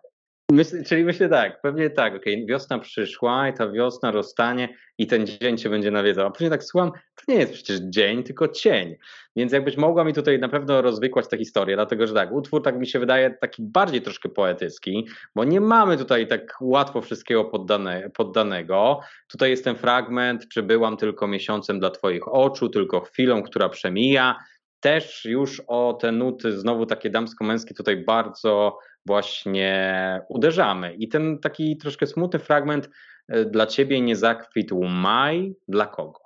Czyli 0.85 1.03
myślę 1.03 1.29
tak, 1.29 1.61
pewnie 1.61 1.89
tak, 1.89 2.15
okej, 2.15 2.33
okay, 2.33 2.45
wiosna 2.45 2.79
przyszła 2.79 3.49
i 3.49 3.53
ta 3.53 3.71
wiosna 3.71 4.11
rozstanie 4.11 4.69
i 4.97 5.07
ten 5.07 5.27
dzień 5.27 5.57
cię 5.57 5.69
będzie 5.69 5.91
nawiedzał, 5.91 6.27
a 6.27 6.31
później 6.31 6.49
tak 6.49 6.63
słucham, 6.63 6.91
to 6.91 7.23
nie 7.27 7.35
jest 7.35 7.53
przecież 7.53 7.79
dzień, 7.79 8.23
tylko 8.23 8.47
cień, 8.47 8.95
więc 9.35 9.53
jakbyś 9.53 9.77
mogła 9.77 10.03
mi 10.03 10.13
tutaj 10.13 10.39
na 10.39 10.49
pewno 10.49 10.81
rozwykłać 10.81 11.27
tę 11.27 11.37
historię, 11.37 11.75
dlatego 11.75 12.07
że 12.07 12.13
tak, 12.13 12.31
utwór 12.31 12.63
tak 12.63 12.79
mi 12.79 12.87
się 12.87 12.99
wydaje 12.99 13.29
taki 13.41 13.63
bardziej 13.63 14.01
troszkę 14.01 14.29
poetycki, 14.29 15.07
bo 15.35 15.43
nie 15.43 15.61
mamy 15.61 15.97
tutaj 15.97 16.27
tak 16.27 16.57
łatwo 16.61 17.01
wszystkiego 17.01 17.45
poddane, 17.45 18.09
poddanego, 18.13 18.99
tutaj 19.27 19.49
jest 19.49 19.63
ten 19.63 19.75
fragment, 19.75 20.47
czy 20.47 20.63
byłam 20.63 20.97
tylko 20.97 21.27
miesiącem 21.27 21.79
dla 21.79 21.89
twoich 21.89 22.27
oczu, 22.27 22.69
tylko 22.69 23.01
chwilą, 23.01 23.43
która 23.43 23.69
przemija, 23.69 24.35
też 24.79 25.25
już 25.25 25.61
o 25.67 25.93
te 25.93 26.11
nuty, 26.11 26.59
znowu 26.59 26.85
takie 26.85 27.09
damsko-męskie 27.09 27.73
tutaj 27.73 27.97
bardzo 27.97 28.77
właśnie 29.05 30.21
uderzamy. 30.29 30.95
I 30.95 31.09
ten 31.09 31.39
taki 31.39 31.77
troszkę 31.77 32.07
smutny 32.07 32.39
fragment 32.39 32.89
e, 33.27 33.45
dla 33.45 33.65
ciebie 33.65 34.01
nie 34.01 34.15
zakwitł 34.15 34.83
maj, 34.83 35.53
dla 35.67 35.87
kogo? 35.87 36.19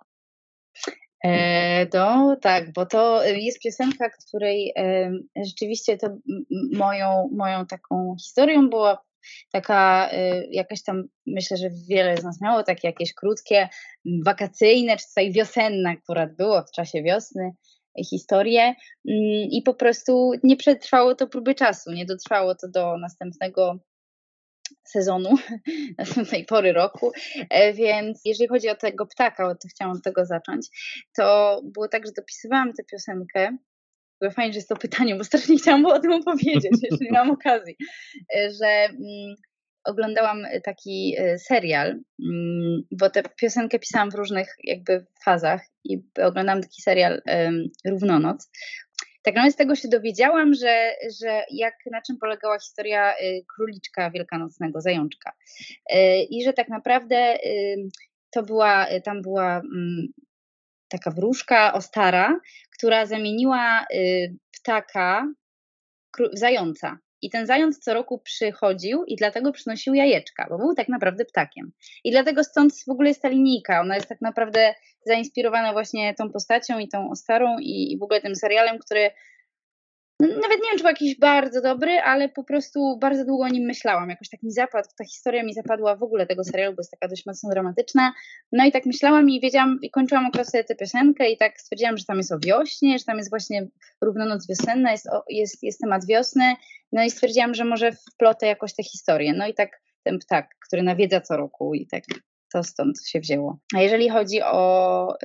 E, 1.24 1.88
no 1.94 2.38
tak, 2.42 2.74
bo 2.74 2.86
to 2.86 3.24
jest 3.26 3.60
piosenka, 3.60 4.10
której 4.28 4.74
e, 4.78 5.12
rzeczywiście 5.46 5.98
to 5.98 6.08
moją, 6.74 7.30
moją 7.32 7.66
taką 7.66 8.16
historią 8.20 8.70
była 8.70 9.04
taka 9.52 10.10
e, 10.12 10.46
jakaś 10.52 10.84
tam, 10.84 11.04
myślę, 11.28 11.58
że 11.58 11.70
wiele 11.90 12.18
z 12.18 12.24
nas 12.24 12.42
miało 12.42 12.64
takie 12.64 12.88
jakieś 12.88 13.14
krótkie, 13.14 13.70
wakacyjne, 14.26 14.98
czy 14.98 15.08
tutaj 15.08 15.32
wiosenne 15.32 15.90
akurat 15.90 16.36
było 16.36 16.64
w 16.64 16.72
czasie 16.72 17.04
wiosny, 17.04 17.52
historię 18.10 18.62
mm, 18.64 18.76
i 19.52 19.62
po 19.66 19.74
prostu 19.74 20.32
nie 20.44 20.58
przetrwało 20.58 21.16
to 21.16 21.28
próby 21.28 21.56
czasu, 21.56 21.92
nie 21.92 22.06
dotrwało 22.06 22.56
to 22.56 22.68
do 22.68 22.98
następnego 22.98 23.80
sezonu, 24.84 25.30
następnej 25.98 26.46
pory 26.46 26.74
roku, 26.74 27.12
e, 27.50 27.74
więc 27.74 28.22
jeżeli 28.26 28.48
chodzi 28.48 28.70
o 28.70 28.76
tego 28.76 29.06
ptaka, 29.06 29.56
to 29.56 29.68
chciałam 29.68 29.98
od 29.98 30.04
tego 30.04 30.26
zacząć, 30.26 30.68
to 31.18 31.62
było 31.64 31.88
tak, 31.88 32.06
że 32.06 32.12
dopisywałam 32.12 32.74
tę 32.74 32.84
piosenkę, 32.84 33.58
fajnie, 34.32 34.54
że 34.54 34.58
jest 34.58 34.70
to 34.70 34.76
pytanie, 34.76 35.16
bo 35.16 35.24
strasznie 35.24 35.58
chciałam 35.58 35.86
o 35.86 36.00
tym 36.00 36.12
opowiedzieć, 36.12 36.72
jeszcze 36.82 37.06
nie 37.06 37.12
mam 37.12 37.32
okazji, 37.32 37.76
e, 38.36 38.52
że 38.52 38.68
mm, 38.68 39.36
oglądałam 39.86 40.46
taki 40.64 41.16
e, 41.18 41.40
serial, 41.40 42.00
mm, 42.26 42.82
bo 42.92 43.10
tę 43.10 43.24
piosenkę 43.38 43.80
pisałam 43.80 44.12
w 44.12 44.16
różnych 44.16 44.56
jakby 44.64 45.06
fazach 45.24 45.62
i 45.84 46.04
oglądałam 46.24 46.62
taki 46.62 46.82
serial 46.82 47.22
Równonoc. 47.86 48.50
Tak 49.24 49.36
naprawdę 49.36 49.52
z 49.52 49.56
tego 49.56 49.76
się 49.76 49.88
dowiedziałam, 49.88 50.54
że, 50.54 50.92
że 51.20 51.44
jak, 51.52 51.74
na 51.92 52.02
czym 52.02 52.18
polegała 52.18 52.60
historia 52.60 53.14
y, 53.14 53.46
króliczka 53.56 54.12
wielkanocnego, 54.12 54.82
zajączka. 54.82 55.32
Y, 55.92 55.96
I 56.30 56.44
że 56.44 56.54
tak 56.54 56.70
naprawdę 56.70 57.38
to 58.32 58.44
była, 58.44 58.88
tam 59.04 59.22
była 59.22 59.56
mm, 59.56 60.08
taka 60.90 61.12
wróżka 61.12 61.74
ostara, 61.74 62.40
która 62.78 63.06
zamieniła 63.06 63.86
y, 63.96 64.36
ptaka 64.52 65.28
w 66.12 66.38
zająca. 66.38 66.98
I 67.24 67.30
ten 67.30 67.46
zając 67.46 67.80
co 67.80 67.94
roku 67.94 68.20
przychodził 68.20 69.04
i 69.04 69.16
dlatego 69.16 69.52
przynosił 69.52 69.94
jajeczka, 69.94 70.48
bo 70.50 70.58
był 70.58 70.76
tak 70.76 70.90
naprawdę 70.90 71.26
ptakiem. 71.26 71.72
I 72.04 72.12
dlatego 72.12 72.44
stąd 72.44 72.74
w 72.88 72.90
ogóle 72.90 73.10
jest 73.10 73.22
ta 73.22 73.28
linijka. 73.28 73.82
Ona 73.82 73.96
jest 73.96 74.10
tak 74.10 74.22
naprawdę 74.22 74.74
zainspirowana 75.06 75.74
właśnie 75.74 76.14
tą 76.14 76.32
postacią 76.32 76.80
i 76.80 76.88
tą 76.88 77.10
Ostarą 77.10 77.60
i, 77.60 77.92
i 77.92 77.98
w 77.98 78.04
ogóle 78.04 78.22
tym 78.22 78.36
serialem, 78.36 78.80
który 78.80 79.12
nawet 80.20 80.42
nie 80.42 80.70
wiem, 80.70 80.78
czy 80.78 80.84
był 80.84 80.90
jakiś 80.90 81.20
bardzo 81.20 81.62
dobry, 81.62 81.92
ale 81.92 82.30
po 82.30 82.44
prostu 82.44 82.98
bardzo 82.98 83.26
długo 83.26 83.44
o 83.44 83.48
nim 83.48 83.66
myślałam. 83.66 84.10
Jakoś 84.10 84.30
tak 84.30 84.44
mi 84.44 84.52
zapadł, 84.52 84.90
ta 84.98 85.04
historia 85.04 85.44
mi 85.44 85.54
zapadła 85.54 85.96
w 85.96 86.04
ogóle 86.04 86.28
tego 86.28 86.44
serialu, 86.44 86.76
bo 86.76 86.80
jest 86.80 86.92
taka 86.92 87.08
dość 87.08 87.26
mocno 87.26 87.50
dramatyczna. 87.50 88.14
No 88.52 88.66
i 88.66 88.72
tak 88.72 88.86
myślałam 88.86 89.30
i 89.30 89.42
wiedziałam, 89.42 89.80
i 89.82 89.90
kończyłam 89.90 90.26
okres 90.26 90.52
tę 90.52 90.76
piosenkę 90.76 91.32
i 91.32 91.38
tak 91.38 91.62
stwierdziłam, 91.62 91.98
że 91.98 92.06
tam 92.06 92.18
jest 92.18 92.32
o 92.32 92.40
wiośnie, 92.40 93.00
że 93.00 93.06
tam 93.06 93.18
jest 93.18 93.30
właśnie 93.30 93.68
równonoc 94.02 94.48
wiosenna, 94.48 94.92
jest, 94.92 95.08
jest, 95.30 95.64
jest 95.64 95.80
temat 95.80 96.06
wiosny. 96.06 96.56
No 96.92 97.04
i 97.04 97.12
stwierdziłam, 97.12 97.54
że 97.54 97.66
może 97.66 97.92
wplotę 97.92 98.48
jakoś 98.48 98.76
tę 98.76 98.84
historię. 98.84 99.34
No 99.34 99.48
i 99.48 99.54
tak 99.54 99.82
ten 100.04 100.20
ptak, 100.20 100.50
który 100.68 100.84
nawiedza 100.84 101.22
co 101.22 101.38
roku 101.38 101.74
i 101.74 101.88
tak 101.88 102.04
to 102.54 102.64
stąd 102.64 103.08
się 103.08 103.20
wzięło. 103.20 103.60
A 103.76 103.82
jeżeli 103.82 104.10
chodzi 104.10 104.42
o 104.42 105.18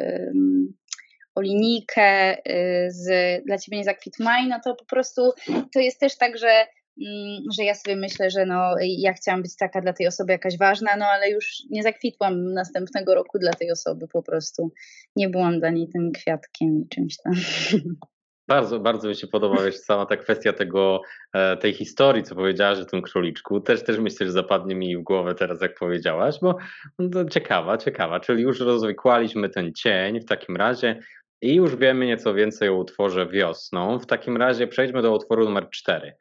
linijkę 1.41 2.39
y, 2.39 2.91
z 2.91 3.07
Dla 3.47 3.59
Ciebie 3.59 3.79
nie 3.79 3.85
zakwit 3.85 4.19
maj, 4.19 4.49
no 4.49 4.61
to 4.65 4.75
po 4.75 4.85
prostu 4.85 5.33
to 5.75 5.81
jest 5.81 6.01
też 6.01 6.17
tak, 6.17 6.39
że, 6.39 6.67
mm, 7.07 7.43
że 7.57 7.65
ja 7.65 7.75
sobie 7.75 7.97
myślę, 7.97 8.31
że 8.31 8.47
no, 8.47 8.75
ja 8.81 9.13
chciałam 9.13 9.43
być 9.43 9.57
taka 9.57 9.81
dla 9.81 9.93
tej 9.93 10.07
osoby 10.07 10.33
jakaś 10.33 10.59
ważna, 10.59 10.97
no 10.97 11.07
ale 11.07 11.31
już 11.31 11.63
nie 11.71 11.83
zakwitłam 11.83 12.53
następnego 12.53 13.15
roku 13.15 13.39
dla 13.39 13.53
tej 13.53 13.73
osoby 13.73 14.09
po 14.09 14.23
prostu. 14.23 14.73
Nie 15.17 15.29
byłam 15.29 15.61
dla 15.61 15.71
niej 15.71 15.89
tym 15.89 16.13
kwiatkiem 16.13 16.83
i 16.85 16.89
czymś 16.89 17.17
tam. 17.17 17.33
Bardzo, 18.49 18.81
bardzo 18.81 19.09
mi 19.09 19.17
się 19.17 19.27
podoba 19.27 19.63
wiesz, 19.63 19.77
sama 19.77 20.07
ta 20.07 20.17
kwestia 20.17 20.53
tego, 20.53 21.01
e, 21.33 21.57
tej 21.57 21.75
historii, 21.75 22.23
co 22.23 22.35
powiedziałaś 22.35 22.79
o 22.79 22.85
tym 22.85 23.03
króliczku. 23.03 23.61
Też, 23.61 23.85
też 23.85 23.99
myślę, 23.99 24.27
że 24.27 24.33
zapadnie 24.33 24.75
mi 24.75 24.97
w 24.97 25.03
głowę 25.03 25.35
teraz, 25.35 25.61
jak 25.61 25.75
powiedziałaś, 25.75 26.39
bo 26.43 26.57
no, 26.99 27.25
ciekawa, 27.25 27.79
ciekawa. 27.79 28.21
Czyli 28.21 28.43
już 28.43 28.61
rozwikłaliśmy 28.61 29.49
ten 29.49 29.75
cień 29.75 30.21
w 30.21 30.25
takim 30.25 30.57
razie 30.57 31.01
i 31.43 31.55
już 31.55 31.77
wiemy 31.77 32.07
nieco 32.07 32.35
więcej 32.35 32.69
o 32.69 32.75
utworze 32.75 33.27
wiosną. 33.27 33.99
W 33.99 34.07
takim 34.07 34.37
razie 34.37 34.67
przejdźmy 34.67 35.03
do 35.03 35.13
utworu 35.13 35.45
numer 35.45 35.71
4. 35.71 36.13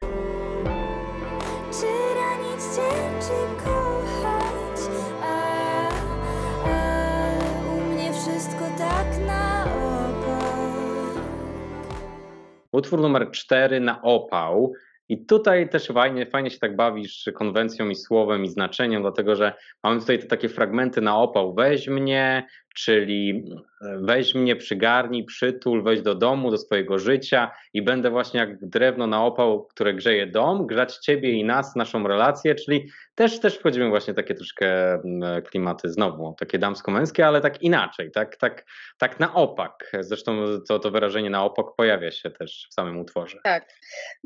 Utwór 12.72 13.00
numer 13.00 13.30
4 13.30 13.80
na 13.80 14.02
opał. 14.02 14.72
I 15.08 15.26
tutaj 15.26 15.68
też 15.68 15.86
fajnie, 15.86 16.26
fajnie 16.26 16.50
się 16.50 16.58
tak 16.58 16.76
bawisz 16.76 17.30
konwencją 17.34 17.88
i 17.88 17.94
słowem 17.94 18.44
i 18.44 18.48
znaczeniem, 18.48 19.02
dlatego 19.02 19.36
że 19.36 19.52
mamy 19.84 20.00
tutaj 20.00 20.18
te 20.18 20.26
takie 20.26 20.48
fragmenty 20.48 21.00
na 21.00 21.18
opał. 21.18 21.54
Weź 21.54 21.88
mnie, 21.88 22.46
czyli 22.74 23.44
e, 23.82 23.98
weź 24.00 24.34
mnie, 24.34 24.56
przygarnij, 24.56 25.24
przytul, 25.24 25.82
weź 25.82 26.02
do 26.02 26.14
domu, 26.14 26.50
do 26.50 26.58
swojego 26.58 26.98
życia 26.98 27.50
i 27.72 27.82
będę 27.82 28.10
właśnie 28.10 28.40
jak 28.40 28.68
drewno 28.68 29.06
na 29.06 29.24
opał, 29.24 29.64
które 29.64 29.94
grzeje 29.94 30.26
dom, 30.26 30.66
grzać 30.66 30.96
ciebie 30.96 31.30
i 31.30 31.44
nas, 31.44 31.76
naszą 31.76 32.08
relację, 32.08 32.54
czyli 32.54 32.88
też, 33.14 33.40
też 33.40 33.58
wchodzimy 33.58 33.88
właśnie 33.88 34.14
takie 34.14 34.34
troszkę 34.34 34.94
mm, 34.94 35.42
klimaty 35.42 35.88
znowu, 35.88 36.34
takie 36.38 36.58
damsko-męskie, 36.58 37.26
ale 37.26 37.40
tak 37.40 37.62
inaczej, 37.62 38.10
tak, 38.10 38.36
tak, 38.36 38.64
tak 38.98 39.20
na 39.20 39.34
opak. 39.34 39.92
Zresztą 40.00 40.44
to, 40.68 40.78
to 40.78 40.90
wyrażenie 40.90 41.30
na 41.30 41.44
opak 41.44 41.66
pojawia 41.76 42.10
się 42.10 42.30
też 42.30 42.66
w 42.70 42.74
samym 42.74 42.98
utworze. 42.98 43.38
Tak. 43.44 43.68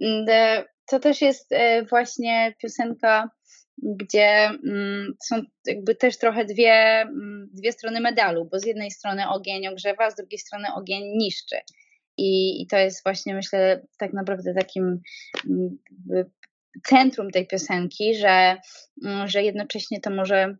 Mm, 0.02 0.26
to 0.86 1.00
też 1.00 1.20
jest 1.20 1.52
e, 1.52 1.84
właśnie 1.84 2.54
piosenka 2.62 3.30
gdzie 3.82 4.44
mm, 4.44 5.14
są 5.24 5.42
jakby 5.66 5.94
też 5.94 6.18
trochę 6.18 6.44
dwie, 6.44 7.00
mm, 7.00 7.48
dwie 7.52 7.72
strony 7.72 8.00
medalu, 8.00 8.48
bo 8.52 8.58
z 8.58 8.66
jednej 8.66 8.90
strony 8.90 9.28
ogień 9.28 9.66
ogrzewa, 9.66 10.10
z 10.10 10.14
drugiej 10.14 10.38
strony 10.38 10.68
ogień 10.74 11.16
niszczy. 11.16 11.56
I, 12.16 12.62
I, 12.62 12.66
to 12.66 12.78
jest 12.78 13.04
właśnie, 13.04 13.34
myślę, 13.34 13.86
tak 13.98 14.12
naprawdę 14.12 14.54
takim 14.54 15.00
mm, 15.50 15.78
centrum 16.86 17.30
tej 17.30 17.46
piosenki, 17.46 18.14
że, 18.14 18.56
że 19.24 19.42
jednocześnie 19.42 20.00
to 20.00 20.10
może 20.10 20.56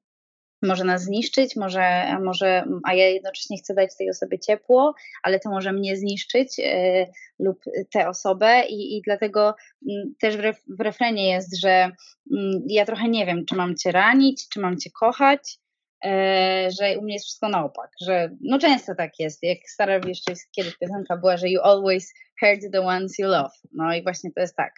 może 0.63 0.85
nas 0.85 1.03
zniszczyć, 1.03 1.57
może, 1.57 2.17
może, 2.21 2.65
a 2.85 2.95
ja 2.95 3.09
jednocześnie 3.09 3.59
chcę 3.59 3.75
dać 3.75 3.97
tej 3.97 4.11
osobie 4.11 4.39
ciepło, 4.39 4.95
ale 5.23 5.41
to 5.41 5.51
może 5.51 5.73
mnie 5.73 5.97
zniszczyć 5.97 6.59
y, 6.59 7.07
lub 7.39 7.65
tę 7.93 8.09
osobę. 8.09 8.63
I, 8.69 8.97
i 8.97 9.03
dlatego 9.03 9.55
y, 9.83 9.93
też 10.21 10.37
w, 10.37 10.41
ref, 10.41 10.63
w 10.79 10.81
refrenie 10.81 11.31
jest, 11.31 11.61
że 11.61 11.91
y, 12.33 12.37
ja 12.67 12.87
trochę 12.87 13.09
nie 13.09 13.27
wiem, 13.27 13.45
czy 13.45 13.55
mam 13.55 13.77
cię 13.77 13.93
ranić, 13.93 14.49
czy 14.49 14.61
mam 14.61 14.79
cię 14.79 14.91
kochać, 14.91 15.59
e, 16.05 16.69
że 16.81 16.99
u 16.99 17.03
mnie 17.03 17.15
jest 17.15 17.27
wszystko 17.27 17.49
na 17.49 17.65
opak, 17.65 17.91
że 18.01 18.31
no 18.41 18.59
często 18.59 18.95
tak 18.95 19.19
jest, 19.19 19.43
jak 19.43 19.59
stara 19.67 20.01
jeszcze 20.07 20.33
kiedyś 20.57 20.77
piosenka 20.79 21.17
była, 21.17 21.37
że 21.37 21.49
you 21.49 21.61
always 21.61 22.13
hurt 22.41 22.73
the 22.73 22.81
ones 22.81 23.19
you 23.19 23.29
love, 23.29 23.51
no 23.73 23.95
i 23.95 24.03
właśnie 24.03 24.31
to 24.33 24.41
jest 24.41 24.57
tak, 24.57 24.73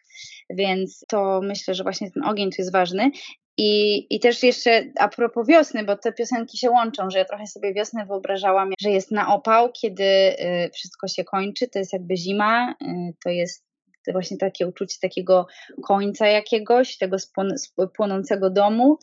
więc 0.51 1.05
to 1.09 1.41
myślę, 1.43 1.75
że 1.75 1.83
właśnie 1.83 2.11
ten 2.11 2.25
ogień 2.25 2.51
tu 2.51 2.57
jest 2.59 2.73
ważny 2.73 3.11
i, 3.59 4.07
I 4.15 4.21
też 4.21 4.43
jeszcze 4.43 4.85
a 4.99 5.09
propos 5.09 5.47
wiosny, 5.47 5.85
bo 5.85 5.97
te 5.97 6.13
piosenki 6.13 6.59
się 6.59 6.71
łączą, 6.71 7.11
że 7.11 7.19
ja 7.19 7.25
trochę 7.25 7.47
sobie 7.47 7.75
wiosnę 7.75 8.07
wyobrażałam, 8.07 8.71
że 8.81 8.91
jest 8.91 9.11
na 9.11 9.35
opał, 9.35 9.73
kiedy 9.73 10.05
y, 10.05 10.71
wszystko 10.75 11.09
się 11.09 11.25
kończy, 11.25 11.69
to 11.69 11.79
jest 11.79 11.93
jakby 11.93 12.17
zima, 12.17 12.75
y, 12.83 13.15
to 13.25 13.31
jest 13.31 13.65
to 14.07 14.13
właśnie 14.13 14.37
takie 14.37 14.67
uczucie 14.67 14.97
takiego 15.03 15.47
końca 15.83 16.27
jakiegoś, 16.27 16.99
tego 16.99 17.17
płonącego 17.97 18.51
domu. 18.51 18.99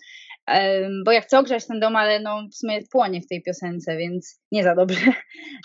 Bo 1.06 1.12
ja 1.12 1.22
chcę 1.22 1.40
ogrzać 1.40 1.68
ten 1.68 1.80
dom, 1.80 1.96
ale 1.96 2.20
no 2.20 2.48
w 2.52 2.56
sumie 2.56 2.80
płonie 2.92 3.22
w 3.22 3.28
tej 3.28 3.44
piosence, 3.44 3.98
więc 3.98 4.42
nie 4.52 4.64
za 4.64 4.76
dobrze. 4.76 5.14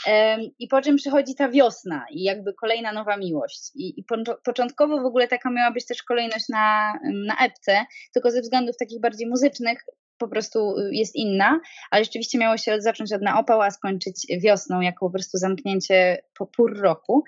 I 0.59 0.69
po 0.69 0.83
czym 0.83 0.97
przychodzi 0.97 1.35
ta 1.35 1.49
wiosna 1.49 2.05
i 2.11 2.23
jakby 2.23 2.55
kolejna 2.55 2.93
nowa 2.93 3.17
miłość. 3.17 3.71
I, 3.75 4.05
początkowo 4.45 5.03
w 5.03 5.07
ogóle 5.07 5.29
taka 5.29 5.51
miała 5.51 5.71
być 5.71 5.87
też 5.87 6.03
kolejność 6.03 6.49
na, 6.49 6.93
na 7.27 7.37
epce, 7.47 7.85
tylko 8.15 8.31
ze 8.31 8.41
względów 8.41 8.77
takich 8.77 9.01
bardziej 9.01 9.29
muzycznych 9.29 9.85
po 10.19 10.29
prostu 10.29 10.79
y, 10.79 10.91
jest 10.93 11.17
inna, 11.17 11.61
ale 11.91 12.05
rzeczywiście 12.05 12.39
miało 12.39 12.57
się 12.57 12.81
zacząć 12.81 13.13
od 13.13 13.23
na 13.23 13.39
opał, 13.41 13.63
a 13.63 13.71
skończyć 13.71 14.27
wiosną, 14.43 14.81
jako 14.81 15.07
po 15.07 15.13
prostu 15.13 15.39
zamknięcie 15.39 16.19
po 16.39 16.47
pór 16.47 16.81
roku. 16.81 17.25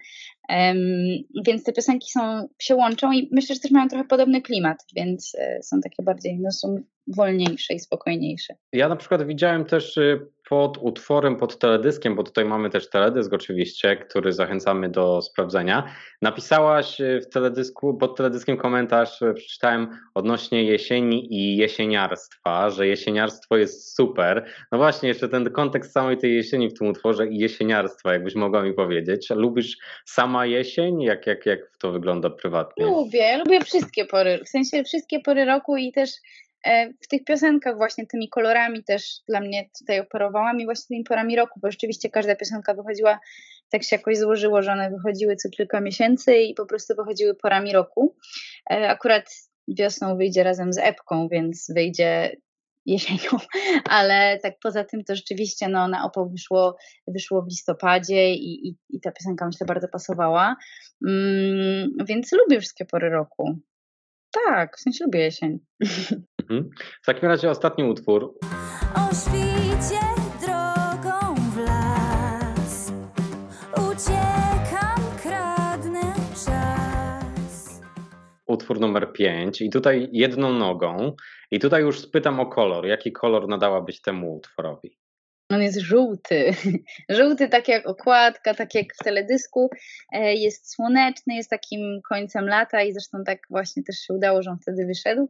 Więc 1.47 1.65
te 1.65 1.73
piosenki 1.73 2.11
są, 2.11 2.49
się 2.59 2.75
łączą 2.75 3.13
i 3.13 3.29
myślę, 3.33 3.55
że 3.55 3.61
też 3.61 3.71
mają 3.71 3.89
trochę 3.89 4.05
podobny 4.05 4.43
klimat, 4.43 4.85
więc 4.97 5.33
e, 5.39 5.63
są 5.63 5.81
takie 5.81 6.03
bardziej, 6.03 6.39
no 6.41 6.51
są 6.51 6.83
wolniejsze 7.17 7.75
i 7.75 7.81
spokojniejsze. 7.81 8.55
Ja 8.73 8.89
na 8.89 8.97
przykład 8.97 9.27
widziałem 9.27 9.65
też 9.65 9.97
y, 9.97 10.27
pod 10.49 10.79
utworem, 10.81 11.37
pod 11.37 11.59
teledyskiem, 11.59 12.15
bo 12.15 12.23
tutaj 12.23 12.45
mamy 12.45 12.71
też 12.71 12.91
teledysk 12.91 13.33
oczywiście, 13.33 13.97
który 13.97 14.33
zachęcamy 14.33 14.89
do 14.89 15.23
sprawdzenia. 15.23 15.95
Napisałaś 16.23 17.01
y, 17.01 17.21
w 17.21 17.29
teledysku, 17.29 17.95
pod 17.95 18.17
teledyskiem 18.17 18.57
komentarz, 18.57 19.23
y, 19.23 19.35
przeczytałem 19.35 19.89
odnośnie 20.15 20.65
jesieni 20.65 21.35
i 21.35 21.57
jesieniarstwa, 21.57 22.71
że 22.71 22.87
jesieniarstwo 22.87 23.57
jest 23.57 23.97
super. 23.97 24.45
No 24.73 24.79
właśnie, 24.79 25.09
jeszcze 25.09 25.29
ten 25.29 25.51
kontekst 25.51 25.93
samej 25.93 26.19
tej 26.19 26.37
jesieni 26.37 26.69
w 26.69 26.79
tym 26.79 26.89
utworze 26.89 27.27
i 27.27 27.39
jesieniarstwa, 27.39 28.13
jakbyś 28.13 28.35
mogła 28.35 28.63
mi 28.63 28.73
powiedzieć. 28.73 29.31
Lubisz 29.31 29.79
sama 30.07 30.47
jesień? 30.47 31.03
Jak, 31.03 31.27
jak, 31.27 31.47
jak 31.47 31.61
to 31.79 31.93
wygląda 31.93 32.31
prywatnie? 32.31 32.85
Lubię, 32.85 33.39
lubię 33.39 33.61
wszystkie 33.61 34.05
pory, 34.05 34.39
w 34.45 34.49
sensie 34.49 34.85
wszystkie 34.85 35.21
pory 35.21 35.45
roku 35.45 35.77
i 35.77 35.93
też 35.93 36.11
e, 36.11 36.48
w 37.03 37.09
tych 37.09 37.25
piosenkach 37.25 37.77
właśnie 37.77 38.07
tymi 38.07 38.29
kolorami 38.29 38.85
też 38.85 39.21
dla 39.29 39.41
mnie 39.41 39.71
tutaj 39.79 40.01
operowałam 40.01 40.61
i 40.61 40.65
właśnie 40.65 40.87
tymi 40.89 41.05
porami 41.05 41.37
roku, 41.37 41.61
bo 41.61 41.71
rzeczywiście 41.71 42.11
każda 42.11 42.37
piosenka 42.37 42.75
wychodziła, 42.75 43.19
tak 43.71 43.83
się 43.83 43.97
jakoś 43.97 44.19
złożyło, 44.19 44.63
że 44.63 44.73
one 44.73 44.91
wychodziły 44.91 45.37
co 45.37 45.49
kilka 45.49 45.81
miesięcy 45.81 46.37
i 46.37 46.55
po 46.55 46.67
prostu 46.67 46.95
wychodziły 46.97 47.35
porami 47.35 47.73
roku. 47.73 48.17
E, 48.71 48.89
Akurat 48.89 49.25
wiosną 49.69 50.17
wyjdzie 50.17 50.43
razem 50.43 50.73
z 50.73 50.79
epką, 50.79 51.29
więc 51.29 51.67
wyjdzie 51.75 52.37
jesienią, 52.87 53.31
ale 53.85 54.39
tak 54.43 54.55
poza 54.63 54.85
tym 54.85 55.05
to 55.05 55.17
rzeczywiście 55.17 55.69
no, 55.69 55.89
na 55.89 56.05
opał 56.05 56.31
wyszło, 56.31 56.77
wyszło 57.07 57.43
w 57.43 57.49
listopadzie 57.49 58.35
i, 58.35 58.69
i, 58.69 58.77
i 58.91 59.01
ta 59.01 59.13
piosenka 59.13 59.47
myślę 59.47 59.67
bardzo 59.67 59.89
pasowała, 59.89 60.57
mm, 61.07 61.91
więc 62.05 62.33
lubię 62.33 62.61
wszystkie 62.61 62.85
pory 62.85 63.11
roku. 63.11 63.59
Tak, 64.31 64.77
w 64.77 64.81
sensie 64.81 65.05
lubię 65.05 65.21
jesień. 65.21 65.59
Mhm. 66.51 66.71
W 67.03 67.07
takim 67.07 67.29
razie 67.29 67.51
ostatni 67.51 67.85
utwór. 67.85 68.35
O 68.95 69.15
świcie 69.15 70.01
drogą 70.41 71.35
w 71.35 71.59
las 71.59 72.93
Uciekam, 73.73 75.03
kradnę 75.23 76.15
czas 76.45 77.81
utwór 78.47 78.81
numer 78.81 79.13
5 79.13 79.61
i 79.61 79.71
tutaj 79.71 80.09
jedną 80.13 80.53
nogą. 80.53 81.13
I 81.51 81.59
tutaj 81.59 81.83
już 81.83 82.01
spytam 82.01 82.41
o 82.41 82.47
kolor. 82.47 82.87
Jaki 82.87 83.13
kolor 83.13 83.49
nadałabyś 83.49 84.01
temu 84.01 84.37
utworowi? 84.37 84.99
On 85.51 85.63
jest 85.63 85.79
żółty. 85.79 86.51
Żółty, 87.09 87.49
tak 87.49 87.69
jak 87.69 87.87
okładka, 87.87 88.55
tak 88.55 88.75
jak 88.75 88.87
w 88.95 89.05
teledysku. 89.05 89.71
E, 90.13 90.35
Jest 90.35 90.73
słoneczny, 90.73 91.35
jest 91.35 91.51
takim 91.51 92.01
końcem 92.09 92.49
lata 92.49 92.83
i 92.83 92.93
zresztą 92.93 93.25
tak 93.25 93.39
właśnie 93.51 93.83
też 93.83 93.97
się 93.97 94.15
udało, 94.15 94.43
że 94.43 94.51
on 94.51 94.59
wtedy 94.63 94.87
wyszedł. 94.87 95.29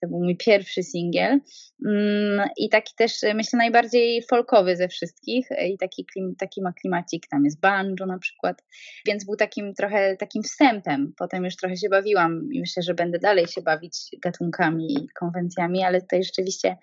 To 0.00 0.08
był 0.08 0.18
mój 0.18 0.36
pierwszy 0.36 0.82
singiel. 0.82 1.40
Mm, 1.86 2.48
I 2.56 2.68
taki 2.68 2.94
też, 2.96 3.24
e, 3.24 3.34
myślę, 3.34 3.56
najbardziej 3.56 4.22
folkowy 4.22 4.76
ze 4.76 4.88
wszystkich. 4.88 5.52
E, 5.52 5.68
I 5.68 5.78
taki, 5.78 6.06
klim, 6.06 6.36
taki 6.36 6.62
ma 6.62 6.72
klimacik, 6.72 7.26
tam 7.26 7.44
jest 7.44 7.60
banjo 7.60 8.06
na 8.06 8.18
przykład. 8.18 8.64
Więc 9.06 9.24
był 9.24 9.36
takim 9.36 9.74
trochę 9.74 10.16
takim 10.16 10.42
wstępem. 10.42 11.12
Potem 11.16 11.44
już 11.44 11.56
trochę 11.56 11.76
się 11.76 11.88
bawiłam 11.88 12.48
i 12.52 12.60
myślę, 12.60 12.82
że 12.82 12.94
będę 12.94 13.18
dalej 13.18 13.46
się 13.46 13.62
bawić 13.62 13.94
gatunkami 14.22 14.92
i 14.92 15.08
konwencjami, 15.08 15.82
ale 15.84 16.00
tutaj 16.00 16.24
rzeczywiście 16.24 16.76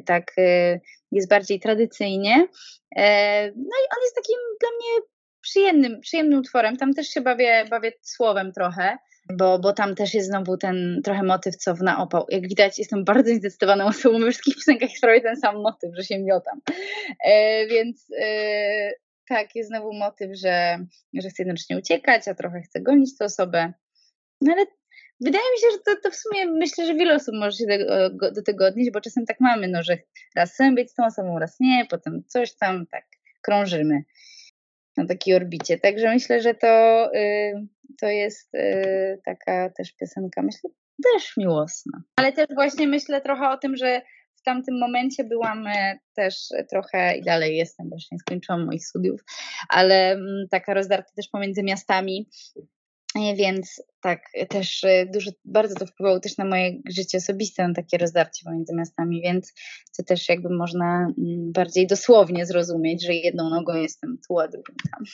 tak 0.00 0.32
e, 0.38 0.80
jest 1.12 1.28
bardziej 1.28 1.60
tradycyjnie. 1.60 2.46
E, 2.96 3.46
No 3.46 3.76
i 3.82 3.86
on 3.96 4.02
jest 4.02 4.16
takim 4.16 4.38
dla 4.60 4.68
mnie 4.70 5.06
przyjemnym, 5.40 6.00
przyjemnym 6.00 6.38
utworem. 6.38 6.76
Tam 6.76 6.94
też 6.94 7.08
się 7.08 7.20
bawię, 7.20 7.64
bawię 7.70 7.92
słowem 8.02 8.52
trochę, 8.52 8.98
bo, 9.32 9.58
bo 9.58 9.72
tam 9.72 9.94
też 9.94 10.14
jest 10.14 10.28
znowu 10.28 10.56
ten 10.56 11.00
trochę 11.04 11.22
motyw, 11.22 11.56
co 11.56 11.74
w 11.74 11.82
na 11.82 12.02
opał. 12.02 12.26
Jak 12.28 12.48
widać, 12.48 12.78
jestem 12.78 13.04
bardzo 13.04 13.34
zdecydowaną 13.34 13.84
osobą, 13.86 14.20
we 14.20 14.30
wszystkich 14.30 14.54
piosenkach 14.54 14.90
jest 14.90 15.02
prawie 15.02 15.20
ten 15.20 15.36
sam 15.36 15.56
motyw, 15.62 15.90
że 15.96 16.04
się 16.04 16.18
miotam. 16.18 16.60
E, 17.24 17.66
Więc 17.66 18.06
e, 18.18 18.90
tak, 19.28 19.54
jest 19.54 19.68
znowu 19.68 19.92
motyw, 19.92 20.30
że, 20.34 20.78
że 21.14 21.28
chcę 21.28 21.42
jednocześnie 21.42 21.78
uciekać, 21.78 22.28
a 22.28 22.34
trochę 22.34 22.60
chcę 22.60 22.80
gonić 22.80 23.18
tę 23.18 23.24
osobę. 23.24 23.72
No 24.40 24.52
ale 24.52 24.66
wydaje 25.24 25.44
mi 25.44 25.60
się, 25.60 25.66
że 25.72 25.78
to, 25.78 26.00
to 26.02 26.10
w 26.10 26.16
sumie 26.16 26.46
myślę, 26.46 26.86
że 26.86 26.94
wiele 26.94 27.14
osób 27.14 27.34
może 27.34 27.56
się 27.56 27.64
do, 27.66 28.30
do 28.30 28.42
tego 28.42 28.66
odnieść, 28.66 28.90
bo 28.90 29.00
czasem 29.00 29.26
tak 29.26 29.40
mamy, 29.40 29.68
no, 29.68 29.82
że 29.82 29.98
raz 30.36 30.52
chcemy 30.52 30.74
być 30.74 30.90
z 30.90 30.94
tą 30.94 31.04
osobą, 31.04 31.38
raz 31.38 31.56
nie, 31.60 31.86
potem 31.90 32.22
coś 32.26 32.54
tam 32.54 32.86
tak 32.86 33.04
krążymy 33.42 34.02
na 34.96 35.06
takiej 35.06 35.34
orbicie. 35.34 35.78
Także 35.78 36.08
myślę, 36.08 36.42
że 36.42 36.54
to, 36.54 37.10
y, 37.14 37.66
to 38.00 38.06
jest 38.06 38.54
y, 38.54 39.20
taka 39.24 39.70
też 39.70 39.92
piosenka, 39.92 40.42
myślę, 40.42 40.70
też 41.04 41.36
miłosna. 41.36 42.02
Ale 42.16 42.32
też 42.32 42.46
właśnie 42.54 42.86
myślę 42.86 43.20
trochę 43.20 43.48
o 43.48 43.58
tym, 43.58 43.76
że 43.76 44.02
w 44.34 44.44
tamtym 44.44 44.78
momencie 44.78 45.24
byłam 45.24 45.66
e, 45.66 45.98
też 46.14 46.48
trochę 46.70 47.16
i 47.16 47.22
dalej 47.22 47.56
jestem, 47.56 47.88
bo 47.88 47.96
jeszcze 47.96 48.14
nie 48.14 48.18
skończyłam 48.18 48.66
moich 48.66 48.86
studiów, 48.86 49.20
ale 49.68 50.12
mm, 50.12 50.48
taka 50.50 50.74
rozdarta 50.74 51.12
też 51.16 51.28
pomiędzy 51.28 51.62
miastami. 51.62 52.28
E, 53.14 53.34
Więc 53.34 53.82
tak, 54.00 54.22
też 54.48 54.84
e, 54.84 55.06
dużo, 55.06 55.30
bardzo 55.44 55.74
to 55.74 55.86
wpływało 55.86 56.20
też 56.20 56.36
na 56.36 56.44
moje 56.44 56.72
życie 56.96 57.18
osobiste, 57.18 57.68
na 57.68 57.74
takie 57.74 57.98
rozdarcie 57.98 58.44
pomiędzy 58.44 58.74
miastami, 58.74 59.22
więc 59.22 59.52
to 59.96 60.02
też 60.02 60.28
jakby 60.28 60.56
można 60.56 61.12
mm, 61.18 61.52
bardziej 61.52 61.86
dosłownie 61.86 62.46
zrozumieć, 62.46 63.04
że 63.06 63.14
jedną 63.14 63.50
nogą 63.50 63.76
jestem 63.76 64.18
tu, 64.28 64.38
a 64.38 64.48
drugą 64.48 64.74
tam. 64.90 65.04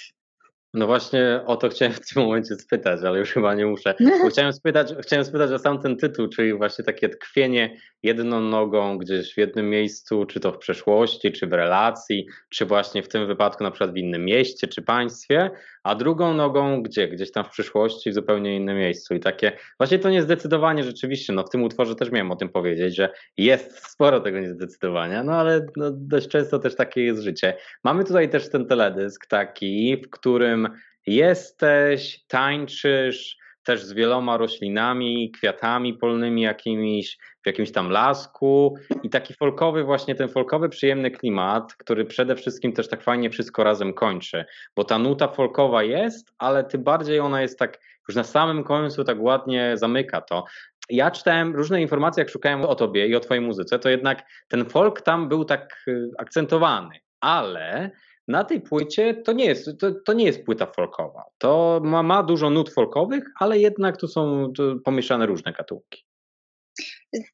No 0.78 0.86
właśnie 0.86 1.40
o 1.46 1.56
to 1.56 1.68
chciałem 1.68 1.94
w 1.94 2.00
tym 2.00 2.22
momencie 2.22 2.54
spytać, 2.54 3.00
ale 3.04 3.18
już 3.18 3.32
chyba 3.32 3.54
nie 3.54 3.66
muszę. 3.66 3.94
Bo 4.22 4.28
chciałem 4.30 4.52
spytać, 4.52 4.94
chciałem 5.02 5.24
spytać 5.24 5.52
o 5.52 5.58
sam 5.58 5.82
ten 5.82 5.96
tytuł, 5.96 6.28
czyli 6.28 6.54
właśnie 6.54 6.84
takie 6.84 7.08
tkwienie 7.08 7.76
jedną 8.02 8.40
nogą 8.40 8.98
gdzieś 8.98 9.34
w 9.34 9.36
jednym 9.36 9.70
miejscu, 9.70 10.24
czy 10.26 10.40
to 10.40 10.52
w 10.52 10.58
przeszłości, 10.58 11.32
czy 11.32 11.46
w 11.46 11.52
relacji, 11.52 12.26
czy 12.48 12.66
właśnie 12.66 13.02
w 13.02 13.08
tym 13.08 13.26
wypadku 13.26 13.64
na 13.64 13.70
przykład 13.70 13.92
w 13.92 13.96
innym 13.96 14.24
mieście, 14.24 14.66
czy 14.66 14.82
państwie, 14.82 15.50
a 15.82 15.94
drugą 15.94 16.34
nogą 16.34 16.82
gdzie? 16.82 17.08
Gdzieś 17.08 17.32
tam 17.32 17.44
w 17.44 17.48
przyszłości, 17.48 18.10
w 18.10 18.14
zupełnie 18.14 18.56
innym 18.56 18.76
miejscu. 18.76 19.14
I 19.14 19.20
takie, 19.20 19.52
właśnie 19.78 19.98
to 19.98 20.10
niezdecydowanie 20.10 20.84
rzeczywiście, 20.84 21.32
no 21.32 21.42
w 21.42 21.50
tym 21.50 21.62
utworze 21.62 21.94
też 21.94 22.10
miałem 22.10 22.30
o 22.30 22.36
tym 22.36 22.48
powiedzieć, 22.48 22.96
że 22.96 23.10
jest 23.36 23.88
sporo 23.90 24.20
tego 24.20 24.40
niezdecydowania, 24.40 25.22
no 25.24 25.32
ale 25.32 25.66
no, 25.76 25.90
dość 25.90 26.28
często 26.28 26.58
też 26.58 26.76
takie 26.76 27.04
jest 27.04 27.22
życie. 27.22 27.54
Mamy 27.84 28.04
tutaj 28.04 28.30
też 28.30 28.50
ten 28.50 28.66
teledysk 28.66 29.26
taki, 29.26 30.02
w 30.06 30.10
którym 30.10 30.67
jesteś, 31.06 32.24
tańczysz 32.28 33.38
też 33.68 33.84
z 33.84 33.92
wieloma 33.92 34.36
roślinami, 34.36 35.30
kwiatami 35.30 35.94
polnymi 35.94 36.42
jakimiś, 36.42 37.18
w 37.42 37.46
jakimś 37.46 37.72
tam 37.72 37.90
lasku. 37.90 38.74
I 39.02 39.10
taki 39.10 39.34
folkowy 39.34 39.84
właśnie 39.84 40.14
ten 40.14 40.28
folkowy 40.28 40.68
przyjemny 40.68 41.10
klimat, 41.10 41.74
który 41.74 42.04
przede 42.04 42.36
wszystkim 42.36 42.72
też 42.72 42.88
tak 42.88 43.02
fajnie 43.02 43.30
wszystko 43.30 43.64
razem 43.64 43.94
kończy, 43.94 44.44
bo 44.76 44.84
ta 44.84 44.98
nuta 44.98 45.28
folkowa 45.28 45.82
jest, 45.82 46.32
ale 46.38 46.64
tym 46.64 46.84
bardziej 46.84 47.20
ona 47.20 47.42
jest 47.42 47.58
tak 47.58 47.78
już 48.08 48.16
na 48.16 48.24
samym 48.24 48.64
końcu 48.64 49.04
tak 49.04 49.20
ładnie 49.20 49.72
zamyka 49.74 50.20
to. 50.20 50.44
Ja 50.90 51.10
czytałem 51.10 51.56
różne 51.56 51.82
informacje, 51.82 52.20
jak 52.20 52.30
szukałem 52.30 52.60
o 52.60 52.74
tobie 52.74 53.06
i 53.06 53.16
o 53.16 53.20
twojej 53.20 53.40
muzyce, 53.40 53.78
to 53.78 53.88
jednak 53.88 54.22
ten 54.48 54.64
folk 54.64 55.00
tam 55.00 55.28
był 55.28 55.44
tak 55.44 55.84
y, 55.88 56.10
akcentowany, 56.18 57.00
ale 57.20 57.90
na 58.28 58.44
tej 58.44 58.60
płycie 58.60 59.14
to 59.14 59.32
nie 59.32 59.44
jest, 59.44 59.70
to, 59.80 59.92
to 60.06 60.12
nie 60.12 60.24
jest 60.24 60.44
płyta 60.44 60.66
folkowa. 60.66 61.24
To 61.38 61.80
ma, 61.84 62.02
ma 62.02 62.22
dużo 62.22 62.50
nut 62.50 62.72
folkowych, 62.72 63.24
ale 63.40 63.58
jednak 63.58 63.96
tu 63.96 64.08
są 64.08 64.52
tu 64.56 64.80
pomieszane 64.84 65.26
różne 65.26 65.52
gatunki. 65.52 66.04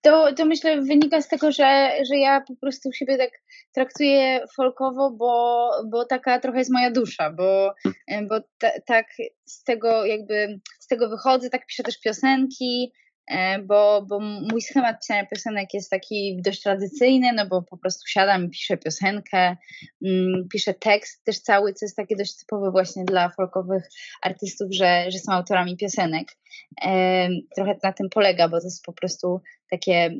To, 0.03 0.35
to 0.35 0.45
myślę 0.45 0.83
wynika 0.83 1.21
z 1.21 1.29
tego, 1.29 1.53
że, 1.53 1.91
że 2.11 2.17
ja 2.17 2.41
po 2.41 2.57
prostu 2.57 2.93
siebie 2.93 3.19
tak 3.19 3.31
traktuję 3.73 4.45
folkowo, 4.57 5.11
bo, 5.11 5.71
bo 5.91 6.05
taka 6.05 6.39
trochę 6.41 6.59
jest 6.59 6.73
moja 6.73 6.91
dusza, 6.91 7.31
bo, 7.31 7.75
bo 8.29 8.41
ta, 8.59 8.71
tak 8.87 9.07
z 9.45 9.65
tego 9.65 10.05
jakby 10.07 10.61
z 10.79 10.87
tego 10.87 11.09
wychodzę, 11.09 11.51
tak 11.51 11.67
piszę 11.67 11.83
też 11.83 12.01
piosenki, 12.01 12.93
bo, 13.63 14.03
bo 14.09 14.21
mój 14.21 14.63
schemat 14.63 15.01
pisania 15.01 15.27
piosenek 15.27 15.75
jest 15.75 15.91
taki 15.91 16.39
dość 16.45 16.63
tradycyjny, 16.63 17.33
no 17.33 17.47
bo 17.47 17.63
po 17.63 17.77
prostu 17.77 18.03
siadam 18.07 18.45
i 18.45 18.51
piszę 18.51 18.77
piosenkę, 18.77 19.57
mm, 20.05 20.49
piszę 20.53 20.75
tekst 20.75 21.25
też 21.25 21.41
cały, 21.41 21.73
co 21.73 21.85
jest 21.85 21.97
takie 21.97 22.17
dość 22.17 22.37
typowe 22.37 22.71
właśnie 22.71 23.05
dla 23.05 23.29
folkowych 23.29 23.89
artystów, 24.23 24.69
że, 24.71 25.05
że 25.11 25.19
są 25.19 25.33
autorami 25.33 25.77
piosenek. 25.77 26.29
E, 26.85 27.29
trochę 27.57 27.77
na 27.83 27.93
tym 27.93 28.09
polega, 28.09 28.49
bo 28.49 28.61
to 28.61 28.67
jest 28.67 28.85
po 28.85 28.93
prostu 28.93 29.41
takie 29.71 30.11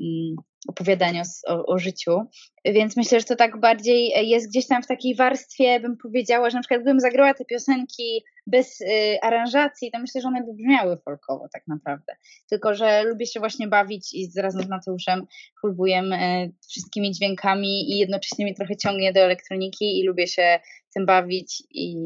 opowiadanie 0.69 1.23
o, 1.49 1.67
o, 1.67 1.79
życiu. 1.79 2.21
Więc 2.65 2.97
myślę, 2.97 3.21
że 3.21 3.27
to 3.27 3.37
tak 3.37 3.61
bardziej 3.61 4.29
jest 4.29 4.49
gdzieś 4.49 4.67
tam 4.67 4.83
w 4.83 4.87
takiej 4.87 5.15
warstwie, 5.15 5.81
bym 5.81 5.97
powiedziała, 5.97 6.51
że 6.51 6.57
na 6.57 6.61
przykład 6.61 6.81
gdybym 6.81 7.01
zagrała 7.01 7.35
te 7.35 7.45
piosenki 7.45 8.25
bez 8.47 8.81
y, 8.81 8.87
aranżacji, 9.23 9.91
to 9.91 9.99
myślę, 9.99 10.21
że 10.21 10.29
one 10.29 10.43
by 10.45 10.55
brzmiały 10.55 10.97
folkowo 10.97 11.49
tak 11.53 11.63
naprawdę. 11.67 12.17
Tylko, 12.49 12.75
że 12.75 13.03
lubię 13.03 13.27
się 13.27 13.41
właśnie 13.41 13.69
bawić 13.69 14.15
i 14.15 14.31
razem 14.37 14.63
z 14.63 14.69
Mateuszem 14.69 15.27
próbuję 15.63 16.03
y, 16.03 16.53
wszystkimi 16.69 17.13
dźwiękami 17.13 17.93
i 17.93 17.99
jednocześnie 17.99 18.45
mnie 18.45 18.55
trochę 18.55 18.77
ciągnie 18.77 19.13
do 19.13 19.21
elektroniki 19.21 20.01
i 20.01 20.07
lubię 20.07 20.27
się 20.27 20.61
tym 20.95 21.07
bawić 21.07 21.63
i 21.71 21.97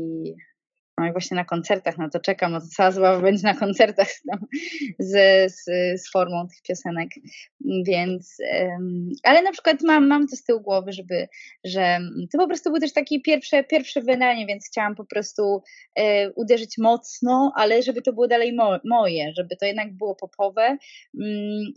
no 0.99 1.07
i 1.07 1.13
właśnie 1.13 1.35
na 1.35 1.45
koncertach 1.45 1.99
na 1.99 2.09
to 2.09 2.21
czekam, 2.21 2.53
no 2.53 2.61
to 2.61 2.67
cała 2.67 2.91
zabawa 2.91 3.21
będzie 3.23 3.43
na 3.43 3.55
koncertach 3.55 4.09
z, 4.99 5.13
z, 5.53 5.65
z, 6.03 6.11
formą 6.11 6.49
tych 6.49 6.63
piosenek, 6.63 7.11
więc 7.87 8.37
um, 8.63 9.11
ale 9.23 9.43
na 9.43 9.53
przykład 9.53 9.83
mam, 9.83 10.07
mam 10.07 10.29
to 10.29 10.37
z 10.37 10.45
tyłu 10.45 10.61
głowy, 10.61 10.93
żeby, 10.93 11.29
że 11.65 11.99
to 12.33 12.39
po 12.39 12.47
prostu 12.47 12.71
był 12.71 12.81
też 12.81 12.93
taki 12.93 13.23
pierwsze, 13.23 13.65
pierwsze 13.65 14.01
wydanie, 14.01 14.47
więc 14.47 14.67
chciałam 14.67 14.95
po 14.95 15.05
prostu 15.05 15.63
e, 15.95 16.31
uderzyć 16.31 16.79
mocno, 16.79 17.53
ale 17.57 17.83
żeby 17.83 18.03
to 18.03 18.13
było 18.13 18.29
dalej 18.29 18.53
mo, 18.53 18.79
moje, 18.85 19.33
żeby 19.37 19.57
to 19.57 19.67
jednak 19.67 19.97
było 19.97 20.15
popowe, 20.15 20.79
um, 21.15 21.29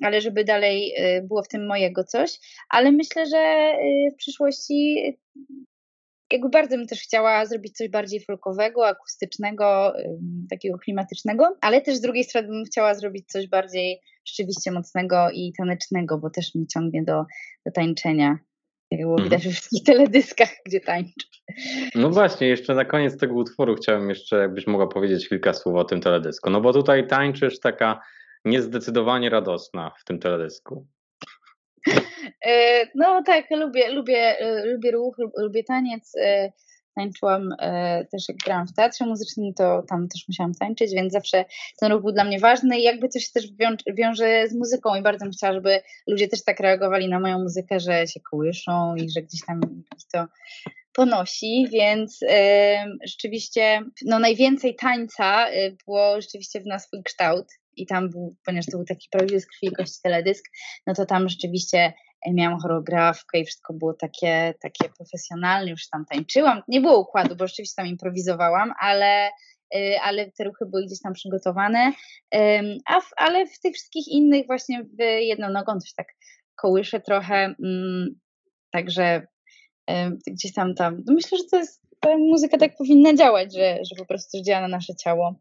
ale 0.04 0.22
żeby 0.22 0.44
dalej 0.44 0.94
e, 0.98 1.22
było 1.22 1.44
w 1.44 1.48
tym 1.48 1.68
mojego 1.68 2.04
coś, 2.04 2.40
ale 2.70 2.92
myślę, 2.92 3.26
że 3.26 3.38
e, 3.38 4.12
w 4.14 4.16
przyszłości 4.16 4.98
jakby 6.34 6.50
bardzo 6.50 6.78
bym 6.78 6.88
też 6.88 7.00
chciała 7.02 7.46
zrobić 7.46 7.78
coś 7.78 7.90
bardziej 7.90 8.20
folkowego, 8.26 8.88
akustycznego, 8.88 9.94
takiego 10.50 10.78
klimatycznego, 10.78 11.58
ale 11.62 11.82
też 11.82 11.96
z 11.96 12.02
drugiej 12.02 12.24
strony 12.24 12.48
bym 12.48 12.66
chciała 12.66 12.96
zrobić 12.96 13.28
coś 13.28 13.48
bardziej 13.48 14.00
rzeczywiście 14.26 14.72
mocnego 14.72 15.28
i 15.34 15.54
tanecznego, 15.58 16.18
bo 16.18 16.30
też 16.30 16.56
mnie 16.56 16.68
ciągnie 16.68 17.04
do, 17.04 17.26
do 17.66 17.72
tańczenia. 17.72 18.38
Jak 18.92 19.02
było 19.02 19.18
widać 19.18 19.34
mhm. 19.34 19.50
we 19.50 19.52
wszystkich 19.52 19.84
teledyskach, 19.84 20.50
gdzie 20.66 20.80
tańczę. 20.80 21.28
No 21.96 22.10
właśnie, 22.10 22.48
jeszcze 22.48 22.76
na 22.76 22.86
koniec 22.86 23.18
tego 23.18 23.34
utworu 23.34 23.76
chciałem 23.76 24.10
jeszcze, 24.10 24.38
jakbyś 24.38 24.68
mogła 24.68 24.88
powiedzieć 24.88 25.30
kilka 25.30 25.54
słów 25.54 25.76
o 25.76 25.84
tym 25.84 26.02
teledysku. 26.02 26.50
No 26.50 26.62
bo 26.62 26.74
tutaj 26.74 27.08
tańczysz 27.08 27.60
taka 27.60 28.02
niezdecydowanie 28.46 29.30
radosna 29.30 29.92
w 30.00 30.04
tym 30.04 30.20
teledysku. 30.20 30.88
E, 32.46 32.86
no 32.96 33.24
tak, 33.26 33.46
lubię, 33.52 33.90
lubię, 33.90 34.40
e, 34.40 34.66
lubię 34.66 34.92
ruch, 34.92 35.16
lubię 35.38 35.64
taniec. 35.64 36.12
E, 36.22 36.52
tańczyłam 36.96 37.50
też 38.12 38.30
jak 38.30 38.38
grałam 38.38 38.68
w 38.68 38.74
teatrze 38.74 39.06
muzycznym, 39.06 39.54
to 39.54 39.84
tam 39.90 40.08
też 40.08 40.28
musiałam 40.28 40.54
tańczyć, 40.54 40.92
więc 40.94 41.14
zawsze 41.14 41.46
ten 41.80 41.92
ruch 41.92 42.02
był 42.02 42.12
dla 42.12 42.24
mnie 42.24 42.40
ważny 42.40 42.80
i 42.80 42.84
jakby 42.84 43.10
coś 43.10 43.32
też 43.32 43.48
wiąże 43.94 44.48
z 44.48 44.56
muzyką 44.56 44.96
i 44.96 45.02
bardzo 45.02 45.26
bym 45.26 45.32
chciała, 45.32 45.54
żeby 45.54 45.82
ludzie 46.08 46.28
też 46.28 46.44
tak 46.44 46.60
reagowali 46.60 47.10
na 47.10 47.20
moją 47.20 47.40
muzykę, 47.40 47.80
że 47.80 48.08
się 48.08 48.20
kołyszą 48.32 48.96
i 48.96 49.10
że 49.10 49.22
gdzieś 49.22 49.42
tam 49.48 49.62
to 50.14 50.26
ponosi, 50.94 51.68
więc 51.72 52.20
rzeczywiście 53.06 53.82
no 54.06 54.20
najwięcej 54.20 54.76
tańca 54.76 55.46
było 55.86 56.22
rzeczywiście 56.22 56.62
w 56.62 56.66
na 56.66 56.80
swój 56.80 57.04
kształt 57.04 57.48
i 57.76 57.86
tam 57.86 58.10
był, 58.10 58.36
ponieważ 58.46 58.66
to 58.66 58.78
był 58.78 58.86
taki 58.86 59.08
prawdziwy 59.12 59.40
z 59.40 59.48
krwi 59.48 59.68
i 59.68 59.72
kości 59.72 60.00
teledysk, 60.04 60.46
no 60.88 60.94
to 60.94 61.06
tam 61.06 61.30
rzeczywiście 61.30 61.94
e, 62.26 62.34
miałam 62.34 62.60
choreografkę 62.60 63.40
i 63.40 63.46
wszystko 63.46 63.74
było 63.74 63.94
takie, 63.94 64.54
takie 64.62 64.90
profesjonalne, 64.98 65.72
już 65.72 65.90
tam 65.90 66.06
tańczyłam. 66.06 66.62
Nie 66.68 66.82
było 66.82 67.00
układu, 67.00 67.36
bo 67.36 67.48
rzeczywiście 67.48 67.76
tam 67.76 67.88
improwizowałam, 67.88 68.74
ale, 68.80 69.30
e, 69.76 70.02
ale 70.04 70.32
te 70.32 70.44
ruchy 70.44 70.66
były 70.66 70.86
gdzieś 70.86 71.02
tam 71.02 71.14
przygotowane. 71.14 71.92
A 72.86 73.02
w, 73.02 73.10
ale 73.18 73.48
w 73.48 73.60
tych 73.60 73.74
wszystkich 73.74 74.08
innych 74.08 74.48
właśnie 74.48 74.84
w 74.84 75.00
jedną 75.20 75.50
nogą 75.50 75.80
coś 75.80 75.94
tak 75.94 76.08
kołyszę 76.56 77.00
trochę. 77.00 77.56
Mm, 77.64 78.20
także 78.72 79.28
gdzieś 80.28 80.54
tam 80.54 80.76
tam. 80.76 81.04
No 81.06 81.14
myślę, 81.14 81.38
że 81.38 81.44
to 81.52 81.58
jest, 81.58 81.82
ta 82.00 82.18
muzyka 82.18 82.58
tak 82.58 82.78
powinna 82.78 83.14
działać, 83.14 83.54
że, 83.56 83.78
że 83.82 83.96
po 83.96 84.06
prostu 84.06 84.44
działa 84.44 84.62
na 84.62 84.68
nasze 84.68 84.96
ciało, 84.96 85.36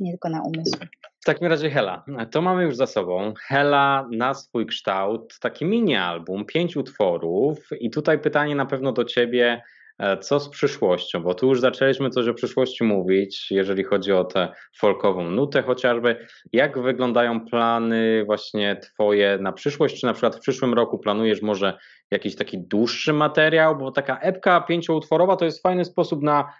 nie 0.00 0.10
tylko 0.10 0.28
na 0.28 0.42
umysł. 0.42 0.78
W 1.24 1.26
takim 1.26 1.46
razie 1.46 1.70
Hela, 1.70 2.04
to 2.30 2.42
mamy 2.42 2.64
już 2.64 2.76
za 2.76 2.86
sobą. 2.86 3.34
Hela 3.40 4.08
na 4.10 4.34
swój 4.34 4.66
kształt, 4.66 5.38
taki 5.40 5.64
mini 5.64 5.96
album, 5.96 6.44
pięć 6.44 6.76
utworów 6.76 7.68
i 7.80 7.90
tutaj 7.90 8.18
pytanie 8.18 8.54
na 8.54 8.66
pewno 8.66 8.92
do 8.92 9.04
Ciebie, 9.04 9.62
e, 9.98 10.18
co 10.18 10.40
z 10.40 10.48
przyszłością, 10.48 11.22
bo 11.22 11.34
tu 11.34 11.48
już 11.48 11.60
zaczęliśmy 11.60 12.10
coś 12.10 12.28
o 12.28 12.34
przyszłości 12.34 12.84
mówić, 12.84 13.50
jeżeli 13.50 13.84
chodzi 13.84 14.12
o 14.12 14.24
tę 14.24 14.48
folkową 14.78 15.30
nutę 15.30 15.62
chociażby. 15.62 16.26
Jak 16.52 16.78
wyglądają 16.78 17.46
plany 17.46 18.24
właśnie 18.24 18.76
Twoje 18.76 19.38
na 19.40 19.52
przyszłość? 19.52 20.00
Czy 20.00 20.06
na 20.06 20.12
przykład 20.12 20.36
w 20.36 20.40
przyszłym 20.40 20.74
roku 20.74 20.98
planujesz 20.98 21.42
może 21.42 21.78
jakiś 22.10 22.36
taki 22.36 22.58
dłuższy 22.58 23.12
materiał, 23.12 23.76
bo 23.76 23.90
taka 23.90 24.18
epka 24.18 24.60
pięcioutworowa 24.60 25.36
to 25.36 25.44
jest 25.44 25.62
fajny 25.62 25.84
sposób 25.84 26.22
na 26.22 26.52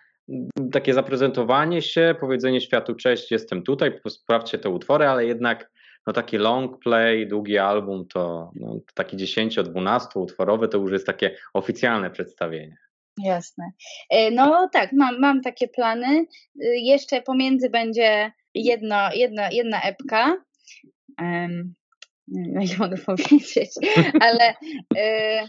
takie 0.73 0.95
zaprezentowanie 0.95 1.83
się, 1.83 2.15
powiedzenie 2.21 2.61
światu 2.61 2.95
cześć, 2.95 3.31
jestem 3.31 3.63
tutaj, 3.63 4.01
sprawdźcie 4.09 4.59
te 4.59 4.71
utwory, 4.71 5.07
ale 5.07 5.27
jednak 5.27 5.71
no 6.07 6.13
taki 6.13 6.39
long 6.39 6.79
play, 6.79 7.27
długi 7.27 7.59
album 7.59 8.07
to 8.09 8.51
no, 8.55 8.81
taki 8.95 9.17
10-12 9.17 9.99
utworowy 10.15 10.69
to 10.69 10.79
już 10.79 10.93
jest 10.93 11.07
takie 11.07 11.37
oficjalne 11.55 12.11
przedstawienie. 12.11 12.77
Jasne. 13.19 13.65
E, 14.11 14.31
no 14.31 14.69
tak, 14.73 14.93
mam, 14.93 15.21
mam 15.21 15.41
takie 15.41 15.69
plany. 15.69 16.07
E, 16.07 16.67
jeszcze 16.67 17.23
pomiędzy 17.23 17.71
będzie 17.71 18.33
jedna, 18.55 19.11
jedna, 19.15 19.51
jedna 19.51 19.83
epka. 19.83 20.37
Um, 21.21 21.75
nie 22.29 22.77
mogę 22.79 22.97
powiedzieć, 22.97 23.71
ale 24.21 24.51
y, 24.97 25.49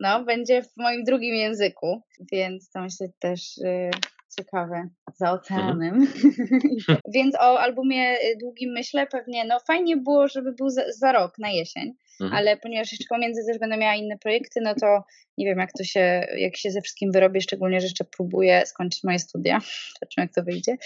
no, 0.00 0.24
będzie 0.24 0.62
w 0.62 0.76
moim 0.76 1.04
drugim 1.04 1.34
języku, 1.34 2.02
więc 2.32 2.70
to 2.70 2.80
myślę 2.80 3.08
też 3.18 3.58
y, 3.58 3.90
ciekawe 4.36 4.88
za 5.16 5.32
oceanem. 5.32 5.94
Mhm. 5.94 6.98
więc 7.14 7.34
o 7.34 7.60
albumie 7.60 8.12
y, 8.12 8.36
długim 8.40 8.72
myślę 8.72 9.06
pewnie, 9.06 9.44
no 9.44 9.60
fajnie 9.60 9.96
było, 9.96 10.28
żeby 10.28 10.52
był 10.52 10.70
za, 10.70 10.82
za 10.98 11.12
rok, 11.12 11.38
na 11.38 11.50
jesień, 11.50 11.92
mhm. 12.20 12.38
ale 12.38 12.56
ponieważ 12.56 12.92
jeszcze 12.92 13.08
pomiędzy 13.08 13.40
też 13.46 13.58
będę 13.58 13.76
miała 13.76 13.94
inne 13.94 14.18
projekty, 14.18 14.60
no 14.60 14.74
to 14.74 15.04
nie 15.38 15.46
wiem 15.46 15.58
jak 15.58 15.72
to 15.72 15.84
się, 15.84 16.26
jak 16.36 16.56
się 16.56 16.70
ze 16.70 16.80
wszystkim 16.80 17.12
wyrobię, 17.12 17.40
szczególnie, 17.40 17.80
że 17.80 17.86
jeszcze 17.86 18.04
próbuję 18.04 18.66
skończyć 18.66 19.04
moje 19.04 19.18
studia, 19.18 19.58
zobaczymy 20.00 20.24
jak 20.24 20.34
to 20.34 20.42
wyjdzie. 20.42 20.76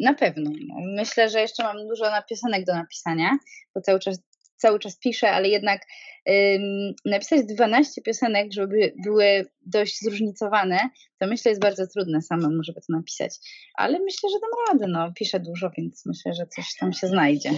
Na 0.00 0.14
pewno, 0.14 0.50
no. 0.68 0.74
myślę, 0.96 1.28
że 1.28 1.40
jeszcze 1.40 1.62
mam 1.62 1.88
dużo 1.88 2.04
piosenek 2.28 2.64
do 2.64 2.74
napisania, 2.74 3.30
bo 3.74 3.80
cały 3.80 4.00
czas 4.00 4.18
cały 4.62 4.78
czas 4.78 4.98
piszę, 4.98 5.30
ale 5.30 5.48
jednak 5.48 5.80
ym, 6.28 6.94
napisać 7.04 7.44
12 7.44 8.02
piosenek, 8.02 8.52
żeby 8.52 8.94
były 9.04 9.46
dość 9.66 10.00
zróżnicowane, 10.02 10.78
to 11.18 11.26
myślę 11.26 11.50
jest 11.50 11.62
bardzo 11.62 11.86
trudne 11.86 12.22
samemu, 12.22 12.62
żeby 12.62 12.80
to 12.80 12.86
napisać. 12.96 13.34
Ale 13.74 13.98
myślę, 13.98 14.30
że 14.30 14.36
dam 14.40 14.50
radę, 14.72 14.92
no 14.92 15.12
piszę 15.18 15.40
dużo, 15.40 15.70
więc 15.78 16.06
myślę, 16.06 16.34
że 16.34 16.46
coś 16.46 16.66
tam 16.80 16.92
się 16.92 17.06
znajdzie. 17.06 17.50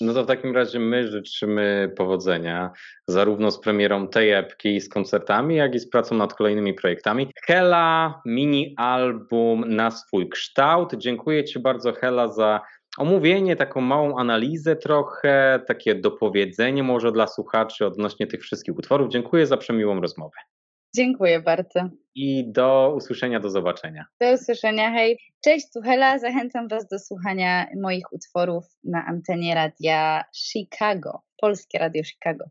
No 0.00 0.14
to 0.14 0.24
w 0.24 0.26
takim 0.26 0.54
razie 0.54 0.78
my 0.78 1.08
życzymy 1.08 1.92
powodzenia 1.96 2.70
zarówno 3.06 3.50
z 3.50 3.60
premierą 3.60 4.08
tej 4.08 4.30
epki, 4.30 4.80
z 4.80 4.88
koncertami, 4.88 5.56
jak 5.56 5.74
i 5.74 5.78
z 5.78 5.90
pracą 5.90 6.14
nad 6.14 6.34
kolejnymi 6.34 6.74
projektami. 6.74 7.30
Hela, 7.46 8.20
mini 8.26 8.74
album 8.76 9.64
na 9.66 9.90
swój 9.90 10.28
kształt. 10.28 10.94
Dziękuję 10.96 11.44
Ci 11.44 11.58
bardzo, 11.58 11.92
Hela, 11.92 12.28
za 12.28 12.60
omówienie, 12.98 13.56
taką 13.56 13.80
małą 13.80 14.18
analizę 14.18 14.76
trochę, 14.76 15.60
takie 15.66 15.94
dopowiedzenie 15.94 16.82
może 16.82 17.12
dla 17.12 17.26
słuchaczy 17.26 17.86
odnośnie 17.86 18.26
tych 18.26 18.42
wszystkich 18.42 18.78
utworów. 18.78 19.08
Dziękuję 19.08 19.46
za 19.46 19.56
przemiłą 19.56 20.00
rozmowę. 20.00 20.36
Dziękuję 20.96 21.40
bardzo. 21.40 21.88
I 22.14 22.52
do 22.52 22.94
usłyszenia, 22.96 23.40
do 23.40 23.50
zobaczenia. 23.50 24.04
Do 24.20 24.32
usłyszenia, 24.32 24.90
hej. 24.90 25.18
Cześć, 25.44 25.66
tu 25.74 25.80
Hela. 25.80 26.18
Zachęcam 26.18 26.68
Was 26.68 26.88
do 26.88 26.98
słuchania 26.98 27.66
moich 27.82 28.12
utworów 28.12 28.64
na 28.84 29.04
antenie 29.06 29.54
radia 29.54 30.24
Chicago, 30.34 31.20
Polskie 31.40 31.78
Radio 31.78 32.04
Chicago. 32.04 32.44